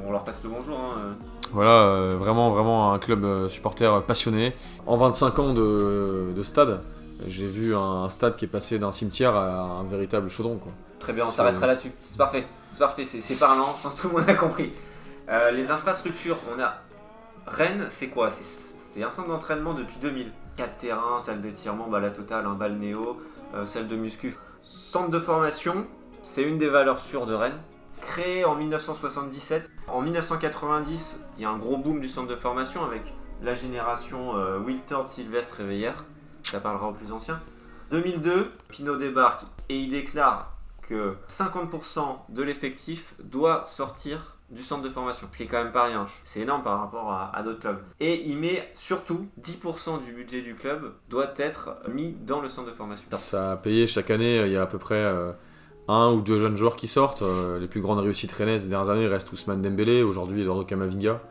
on 0.08 0.12
leur 0.12 0.24
passe 0.24 0.40
le 0.44 0.50
bonjour. 0.50 0.78
hein, 0.80 1.16
voilà, 1.52 2.16
vraiment, 2.16 2.52
vraiment 2.52 2.94
un 2.94 3.00
club 3.00 3.48
supporter 3.48 4.02
passionné. 4.04 4.56
En 4.88 4.98
25 4.98 5.40
ans 5.40 5.54
de, 5.54 6.34
de 6.36 6.44
stade, 6.44 6.82
j'ai 7.28 7.48
vu 7.48 7.76
un, 7.76 8.10
stade 8.10 8.36
qui 8.36 8.46
est 8.46 8.48
passé 8.48 8.80
d'un 8.80 8.92
cimetière 8.92 9.36
à 9.36 9.62
un 9.80 9.84
véritable 9.84 10.30
chaudron. 10.30 10.58
Quoi. 10.58 10.72
Très 11.00 11.14
bien, 11.14 11.26
on 11.28 11.32
s'arrêtera 11.32 11.68
là-dessus. 11.68 11.92
C'est 12.10 12.18
parfait, 12.18 12.48
c'est 12.72 12.80
parfait, 12.80 13.06
c'est 13.06 13.36
parlant, 13.36 13.76
je 13.78 13.84
pense 13.84 13.96
que 13.96 14.02
tout 14.02 14.08
le 14.08 14.20
monde 14.20 14.30
a 14.30 14.34
compris. 14.34 14.72
Euh, 15.30 15.52
les 15.52 15.70
infrastructures, 15.72 16.38
on 16.56 16.60
a. 16.62 16.76
Rennes, 17.46 17.88
c'est 17.90 18.08
quoi? 18.08 18.30
C'est 18.30 19.04
un 19.04 19.10
centre 19.10 19.28
d'entraînement 19.30 19.74
depuis 19.74 19.98
2000. 20.02 20.32
4 20.58 20.78
terrains, 20.78 21.20
salle 21.20 21.42
d'étirement, 21.42 21.88
bah, 21.88 22.00
la 22.00 22.12
totale, 22.12 22.46
un 22.46 22.54
balnéo, 22.54 23.22
euh, 23.54 23.66
salle 23.66 23.88
de 23.88 23.96
muscu. 23.96 24.38
Centre 24.64 25.10
de 25.10 25.20
formation, 25.20 25.86
c'est 26.22 26.44
une 26.44 26.58
des 26.58 26.70
valeurs 26.70 27.02
sûres 27.02 27.26
de 27.26 27.34
Rennes. 27.34 27.60
Créé 28.02 28.46
en 28.46 28.56
1977. 28.56 29.70
En 29.88 30.02
1990, 30.02 31.20
il 31.38 31.44
y 31.44 31.46
a 31.46 31.50
un 31.50 31.58
gros 31.58 31.78
boom 31.78 32.00
du 32.00 32.10
centre 32.10 32.28
de 32.28 32.36
formation 32.36 32.84
avec 32.84 33.02
la 33.42 33.54
génération 33.54 34.36
euh, 34.36 34.58
Wiltord, 34.60 35.08
Sylvestre 35.08 35.62
et 35.62 35.66
Veillère. 35.66 36.06
Ça 36.44 36.60
parlera 36.60 36.88
aux 36.88 36.94
plus 36.94 37.12
anciens. 37.12 37.40
2002, 37.92 38.52
Pinot 38.70 38.96
débarque 38.96 39.44
et 39.70 39.78
il 39.78 39.92
déclare 39.92 40.54
que 40.82 41.16
50% 41.28 42.02
de 42.30 42.44
l'effectif 42.44 43.14
doit 43.24 43.66
sortir 43.66 44.38
du 44.54 44.64
centre 44.64 44.84
de 44.84 44.90
formation, 44.90 45.28
ce 45.32 45.38
qui 45.38 45.44
est 45.44 45.48
quand 45.48 45.64
même 45.64 45.74
pas 45.74 45.86
rien. 45.86 46.06
C'est 46.24 46.42
énorme 46.42 46.64
par 46.64 46.80
rapport 46.80 47.12
à, 47.12 47.42
d'autres 47.44 47.60
clubs. 47.60 47.80
Et 48.00 48.24
il 48.28 48.38
met 48.38 48.72
surtout 48.76 49.28
10% 49.42 50.04
du 50.04 50.14
budget 50.14 50.42
du 50.42 50.56
club 50.56 50.94
doit 51.10 51.34
être 51.38 51.78
mis 51.90 52.14
dans 52.22 52.42
le 52.42 52.48
centre 52.48 52.68
de 52.68 52.74
formation. 52.74 53.06
Ça 53.16 53.54
a 53.54 53.58
payé 53.58 53.88
chaque 53.88 54.12
année, 54.12 54.46
il 54.46 54.52
y 54.52 54.58
a 54.58 54.64
à 54.64 54.68
peu 54.68 54.78
près 54.78 54.96
euh, 54.96 55.32
un 55.88 56.12
ou 56.12 56.22
deux 56.22 56.40
jeunes 56.40 56.58
joueurs 56.58 56.76
qui 56.76 56.88
sortent. 56.88 57.22
Euh, 57.22 57.60
les 57.60 57.68
plus 57.68 57.82
grandes 57.82 58.00
réussites 58.00 58.32
rennaises 58.32 58.64
des 58.64 58.70
dernières 58.70 58.90
années 58.90 59.08
restent 59.08 59.32
Ousmane 59.32 59.62
Dembélé, 59.62 60.04
aujourd'hui 60.04 60.42
Eduardo 60.42 60.64
Camavinga. 60.64 61.22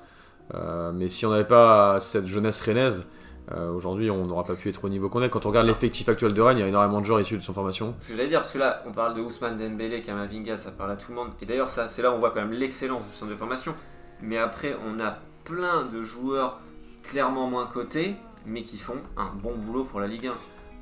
Euh, 0.54 0.92
mais 0.92 1.08
si 1.08 1.24
on 1.24 1.30
n'avait 1.30 1.44
pas 1.46 2.00
cette 2.00 2.26
jeunesse 2.26 2.60
rennaise, 2.60 3.04
euh, 3.50 3.70
aujourd'hui, 3.72 4.10
on 4.10 4.26
n'aura 4.26 4.44
pas 4.44 4.54
pu 4.54 4.68
être 4.68 4.84
au 4.84 4.88
niveau 4.88 5.08
qu'on 5.08 5.22
est. 5.22 5.28
Quand 5.28 5.44
on 5.46 5.48
regarde 5.48 5.66
l'effectif 5.66 6.08
actuel 6.08 6.32
de 6.32 6.40
Rennes, 6.40 6.58
il 6.58 6.60
y 6.60 6.64
a 6.64 6.68
énormément 6.68 7.00
de 7.00 7.06
joueurs 7.06 7.20
issus 7.20 7.36
de 7.36 7.42
son 7.42 7.52
formation. 7.52 7.94
Ce 8.00 8.08
que 8.08 8.16
j'allais 8.16 8.28
dire, 8.28 8.40
parce 8.40 8.52
que 8.52 8.58
là, 8.58 8.82
on 8.86 8.92
parle 8.92 9.14
de 9.14 9.20
Ousmane 9.20 9.56
Dembélé, 9.56 10.02
Kamavinga, 10.02 10.56
ça 10.56 10.70
parle 10.70 10.92
à 10.92 10.96
tout 10.96 11.10
le 11.10 11.16
monde. 11.16 11.30
Et 11.40 11.46
d'ailleurs, 11.46 11.68
ça, 11.68 11.88
c'est 11.88 12.02
là 12.02 12.12
où 12.12 12.14
on 12.14 12.18
voit 12.18 12.30
quand 12.30 12.40
même 12.40 12.52
l'excellence 12.52 13.04
du 13.04 13.12
centre 13.12 13.30
de 13.30 13.36
formation. 13.36 13.74
Mais 14.20 14.38
après, 14.38 14.76
on 14.86 15.00
a 15.00 15.18
plein 15.44 15.84
de 15.92 16.02
joueurs 16.02 16.60
clairement 17.02 17.48
moins 17.48 17.66
cotés, 17.66 18.14
mais 18.46 18.62
qui 18.62 18.78
font 18.78 18.98
un 19.16 19.30
bon 19.34 19.54
boulot 19.56 19.84
pour 19.84 19.98
la 19.98 20.06
Ligue 20.06 20.28
1. 20.28 20.34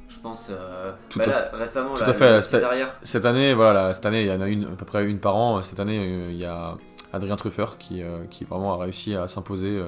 Je 0.08 0.18
pense 0.18 0.48
euh, 0.50 0.92
tout 1.08 1.20
bah 1.20 1.24
à 1.26 1.30
là, 1.30 1.50
récemment, 1.52 1.94
tout 1.94 2.02
à 2.02 2.12
fait. 2.12 2.42
Cette, 2.42 3.24
année, 3.24 3.54
voilà, 3.54 3.94
cette 3.94 4.04
année, 4.04 4.22
il 4.22 4.26
y 4.26 4.32
en 4.32 4.40
a 4.40 4.48
une, 4.48 4.64
à 4.64 4.72
peu 4.72 4.84
près 4.84 5.08
une 5.08 5.20
par 5.20 5.36
an. 5.36 5.62
Cette 5.62 5.78
année, 5.78 5.98
euh, 5.98 6.30
il 6.30 6.36
y 6.36 6.44
a 6.44 6.76
Adrien 7.12 7.36
Truffert 7.36 7.78
qui, 7.78 8.02
qui 8.28 8.44
vraiment 8.44 8.74
a 8.74 8.82
réussi 8.82 9.14
à 9.14 9.28
s'imposer 9.28 9.80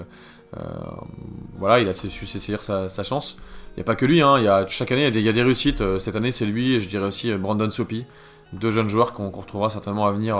voilà, 1.59 1.81
il 1.81 1.89
a 1.89 1.95
su 1.95 2.27
saisir 2.27 2.61
sa, 2.61 2.89
chance. 3.03 3.37
Il 3.71 3.79
n'y 3.79 3.83
a 3.83 3.85
pas 3.85 3.95
que 3.95 4.05
lui, 4.05 4.21
hein, 4.21 4.39
y 4.41 4.49
a, 4.49 4.67
chaque 4.67 4.93
année 4.93 5.07
il 5.07 5.21
y, 5.21 5.29
a 5.29 5.33
des, 5.33 5.43
réussites. 5.43 5.81
Euh, 5.81 5.99
cette 5.99 6.17
année 6.17 6.33
c'est 6.33 6.45
lui 6.45 6.75
et 6.75 6.81
je 6.81 6.89
dirais 6.89 7.07
aussi 7.07 7.31
euh, 7.31 7.39
Brandon 7.39 7.71
Sopi, 7.71 8.05
deux 8.53 8.71
jeunes 8.71 8.89
joueurs 8.89 9.13
qu'on 9.13 9.31
retrouvera 9.31 9.71
certainement 9.71 10.07
à 10.07 10.13
venir 10.13 10.37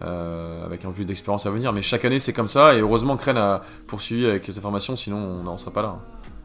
avec 0.00 0.84
un 0.84 0.88
peu 0.88 0.94
plus 0.94 1.04
d'expérience 1.06 1.46
à 1.46 1.50
venir. 1.50 1.72
Mais 1.72 1.82
chaque 1.82 2.04
année 2.04 2.18
c'est 2.18 2.34
comme 2.34 2.48
ça 2.48 2.74
et 2.74 2.80
heureusement 2.80 3.16
Kren 3.16 3.38
a 3.38 3.62
poursuivi 3.86 4.26
avec 4.26 4.44
sa 4.52 4.60
formation, 4.60 4.94
sinon 4.94 5.16
on 5.16 5.44
n'en 5.44 5.56
serait 5.56 5.70
pas 5.70 5.82
là. 5.82 5.98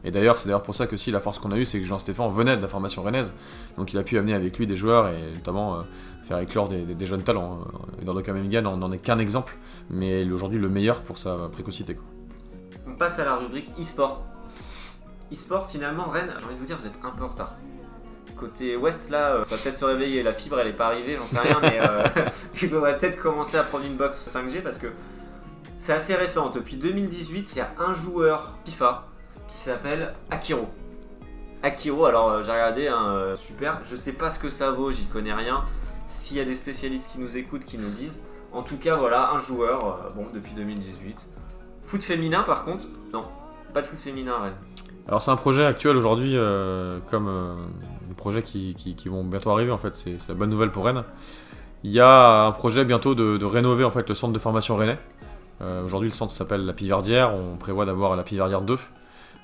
Et 0.04 0.10
d'ailleurs, 0.10 0.38
c'est 0.38 0.46
d'ailleurs 0.46 0.64
pour 0.64 0.74
ça 0.74 0.86
que 0.86 0.96
si 0.96 1.10
la 1.10 1.20
force 1.20 1.38
qu'on 1.38 1.52
a 1.52 1.56
eue, 1.56 1.64
c'est 1.64 1.78
que 1.78 1.86
Jean-Stéphane 1.86 2.30
venait 2.32 2.56
de 2.56 2.62
la 2.62 2.66
formation 2.66 3.02
rennaise. 3.02 3.32
Donc 3.76 3.92
il 3.92 3.98
a 3.98 4.02
pu 4.02 4.18
amener 4.18 4.34
avec 4.34 4.58
lui 4.58 4.66
des 4.66 4.74
joueurs 4.74 5.08
et 5.08 5.32
notamment 5.34 5.84
faire 6.22 6.38
éclore 6.38 6.68
des, 6.68 7.06
jeunes 7.06 7.22
talents. 7.22 7.58
Dans 8.04 8.14
le 8.14 8.22
cas 8.22 8.32
on 8.32 8.76
n'en 8.76 8.92
est 8.92 8.98
qu'un 8.98 9.18
exemple, 9.18 9.58
mais 9.90 10.24
aujourd'hui 10.30 10.58
le 10.58 10.68
meilleur 10.68 11.02
pour 11.02 11.18
sa 11.18 11.48
précocité. 11.52 11.98
On 12.86 12.94
passe 12.94 13.18
à 13.18 13.24
la 13.24 13.36
rubrique 13.36 13.70
e-sport. 13.78 14.24
E-sport, 15.32 15.70
finalement, 15.70 16.08
Rennes, 16.10 16.34
j'ai 16.38 16.44
envie 16.44 16.54
de 16.54 16.58
vous 16.60 16.66
dire, 16.66 16.78
vous 16.78 16.86
êtes 16.86 16.98
un 17.02 17.10
peu 17.10 17.24
en 17.24 17.28
retard. 17.28 17.54
Côté 18.36 18.76
ouest, 18.76 19.08
là, 19.08 19.30
euh, 19.30 19.44
on 19.46 19.50
va 19.50 19.56
peut-être 19.56 19.76
se 19.76 19.84
réveiller. 19.84 20.22
La 20.22 20.32
fibre, 20.32 20.58
elle 20.58 20.66
est 20.66 20.72
pas 20.72 20.86
arrivée, 20.86 21.16
j'en 21.16 21.26
sais 21.26 21.38
rien, 21.38 21.58
mais 21.62 21.78
euh, 21.80 22.02
il 22.62 22.68
faudrait 22.68 22.98
peut-être 22.98 23.20
commencer 23.20 23.56
à 23.56 23.62
prendre 23.62 23.84
une 23.84 23.96
box 23.96 24.26
5G 24.26 24.62
parce 24.62 24.78
que 24.78 24.88
c'est 25.78 25.92
assez 25.92 26.14
récent. 26.14 26.50
Depuis 26.50 26.76
2018, 26.76 27.50
il 27.52 27.58
y 27.58 27.60
a 27.60 27.70
un 27.78 27.94
joueur 27.94 28.58
FIFA 28.64 29.06
qui 29.48 29.58
s'appelle 29.58 30.14
Akiro. 30.30 30.68
Akiro, 31.62 32.04
alors 32.04 32.30
euh, 32.30 32.42
j'ai 32.42 32.52
regardé, 32.52 32.88
hein, 32.88 33.34
super. 33.36 33.80
Je 33.84 33.96
sais 33.96 34.12
pas 34.12 34.30
ce 34.30 34.38
que 34.38 34.50
ça 34.50 34.70
vaut, 34.72 34.90
j'y 34.90 35.06
connais 35.06 35.34
rien. 35.34 35.64
S'il 36.08 36.36
y 36.36 36.40
a 36.40 36.44
des 36.44 36.56
spécialistes 36.56 37.12
qui 37.12 37.20
nous 37.20 37.36
écoutent, 37.36 37.64
qui 37.64 37.78
nous 37.78 37.90
disent. 37.90 38.20
En 38.52 38.62
tout 38.62 38.76
cas, 38.76 38.96
voilà, 38.96 39.30
un 39.30 39.38
joueur, 39.38 40.12
bon, 40.14 40.26
depuis 40.34 40.52
2018. 40.52 41.26
Foot 41.92 42.04
féminin, 42.04 42.42
par 42.42 42.64
contre, 42.64 42.84
non, 43.12 43.24
pas 43.74 43.82
de 43.82 43.86
foot 43.86 43.98
féminin 43.98 44.32
à 44.32 44.44
Rennes. 44.44 44.54
Alors 45.08 45.20
c'est 45.20 45.30
un 45.30 45.36
projet 45.36 45.66
actuel 45.66 45.94
aujourd'hui, 45.94 46.38
euh, 46.38 47.00
comme 47.10 47.28
euh, 47.28 47.54
des 48.08 48.14
projets 48.14 48.42
qui, 48.42 48.74
vont 49.10 49.22
bientôt 49.24 49.50
arriver 49.50 49.72
en 49.72 49.76
fait, 49.76 49.94
c'est 49.94 50.16
la 50.26 50.32
bonne 50.32 50.48
nouvelle 50.48 50.70
pour 50.70 50.86
Rennes. 50.86 51.02
Il 51.84 51.90
y 51.90 52.00
a 52.00 52.46
un 52.46 52.52
projet 52.52 52.86
bientôt 52.86 53.14
de, 53.14 53.44
rénover 53.44 53.84
en 53.84 53.90
fait 53.90 54.08
le 54.08 54.14
centre 54.14 54.32
de 54.32 54.38
formation 54.38 54.76
rennais. 54.76 54.96
Euh, 55.60 55.84
aujourd'hui 55.84 56.08
le 56.08 56.14
centre 56.14 56.32
s'appelle 56.32 56.64
la 56.64 56.72
Pivardière, 56.72 57.34
on 57.34 57.58
prévoit 57.58 57.84
d'avoir 57.84 58.16
la 58.16 58.22
Pivardière 58.22 58.62
2, 58.62 58.78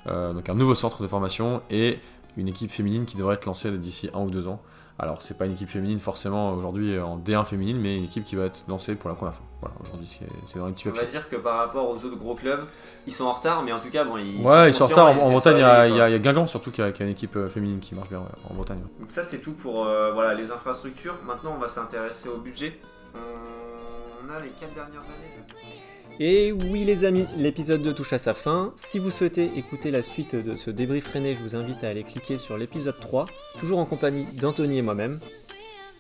donc 0.07 0.49
un 0.49 0.55
nouveau 0.55 0.75
centre 0.75 1.03
de 1.03 1.07
formation 1.07 1.61
et 1.69 1.99
une 2.39 2.49
équipe 2.49 2.71
féminine 2.71 3.05
qui 3.05 3.19
devrait 3.19 3.35
être 3.35 3.45
lancée 3.45 3.71
d'ici 3.73 4.09
un 4.15 4.21
ou 4.21 4.31
deux 4.31 4.49
ans. 4.49 4.63
Alors, 5.01 5.23
c'est 5.23 5.39
pas 5.39 5.47
une 5.47 5.53
équipe 5.53 5.69
féminine 5.69 6.01
forcément 6.01 6.53
aujourd'hui 6.55 6.99
en 6.99 7.19
D1 7.19 7.45
féminine, 7.45 7.79
mais 7.79 7.97
une 7.97 8.05
équipe 8.05 8.25
qui 8.25 8.35
va 8.35 8.47
être 8.47 8.65
lancée 8.67 8.97
pour 8.97 9.09
la 9.09 9.15
première 9.15 9.35
fois. 9.35 9.45
Voilà, 9.61 9.77
aujourd'hui, 9.81 10.07
c'est 10.07 10.59
dans 10.59 10.67
une 10.67 10.75
On 10.87 10.91
va 10.91 11.05
dire 11.05 11.29
que 11.29 11.37
par 11.37 11.59
rapport 11.59 11.89
aux 11.89 11.97
autres 12.05 12.17
gros 12.17 12.35
clubs, 12.35 12.67
ils 13.07 13.13
sont 13.13 13.25
en 13.25 13.33
retard, 13.33 13.63
mais 13.63 13.71
en 13.71 13.79
tout 13.79 13.91
cas, 13.91 14.03
bon, 14.03 14.17
ils. 14.17 14.41
Ouais, 14.41 14.71
ils 14.71 14.75
sont 14.75 14.85
en 14.85 14.89
retard. 14.89 15.23
En, 15.23 15.31
Bretagne, 15.31 15.59
il 15.89 15.97
y, 15.97 16.01
a 16.01 16.19
Guingamp 16.19 16.49
surtout 16.49 16.73
qui 16.73 16.83
a, 16.83 16.89
une 16.99 17.09
équipe 17.09 17.37
euh, 17.37 17.49
féminine 17.49 17.79
qui 17.79 17.95
marche 17.95 18.09
bien 18.09 18.23
en 18.51 18.55
Bretagne. 18.55 18.81
Donc, 18.99 19.13
ça, 19.13 19.23
c'est 19.23 19.39
tout 19.39 19.53
pour 19.53 19.87
euh, 19.87 20.11
voilà, 20.13 20.35
les 20.35 20.51
infrastructures. 20.51 21.15
Maintenant, 21.25 21.55
on 21.57 21.61
va 21.61 21.69
s'intéresser 21.69 22.29
au 22.29 22.39
budget. 22.39 22.81
On 23.15 24.31
a 24.31 24.41
les 24.41 24.49
4 24.49 24.75
dernières 24.75 25.01
années 25.01 25.88
et 26.21 26.53
oui 26.53 26.85
les 26.85 27.05
amis, 27.05 27.27
l'épisode 27.37 27.83
2 27.83 27.95
touche 27.95 28.13
à 28.13 28.19
sa 28.19 28.35
fin. 28.35 28.73
Si 28.77 28.99
vous 28.99 29.11
souhaitez 29.11 29.51
écouter 29.57 29.91
la 29.91 30.03
suite 30.03 30.35
de 30.35 30.57
ce 30.57 30.71
débrief 30.71 31.05
freiné, 31.05 31.35
je 31.35 31.43
vous 31.43 31.57
invite 31.57 31.85
à 31.85 31.89
aller 31.89 32.03
cliquer 32.03 32.39
sur 32.39 32.59
l'épisode 32.59 32.99
3, 33.01 33.27
toujours 33.61 33.79
en 33.79 33.85
compagnie 33.85 34.25
d'Anthony 34.41 34.79
et 34.79 34.83
moi-même. 34.83 35.19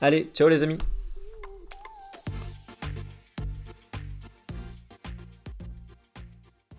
Allez, 0.00 0.30
ciao 0.34 0.48
les 0.48 0.62
amis 0.62 0.78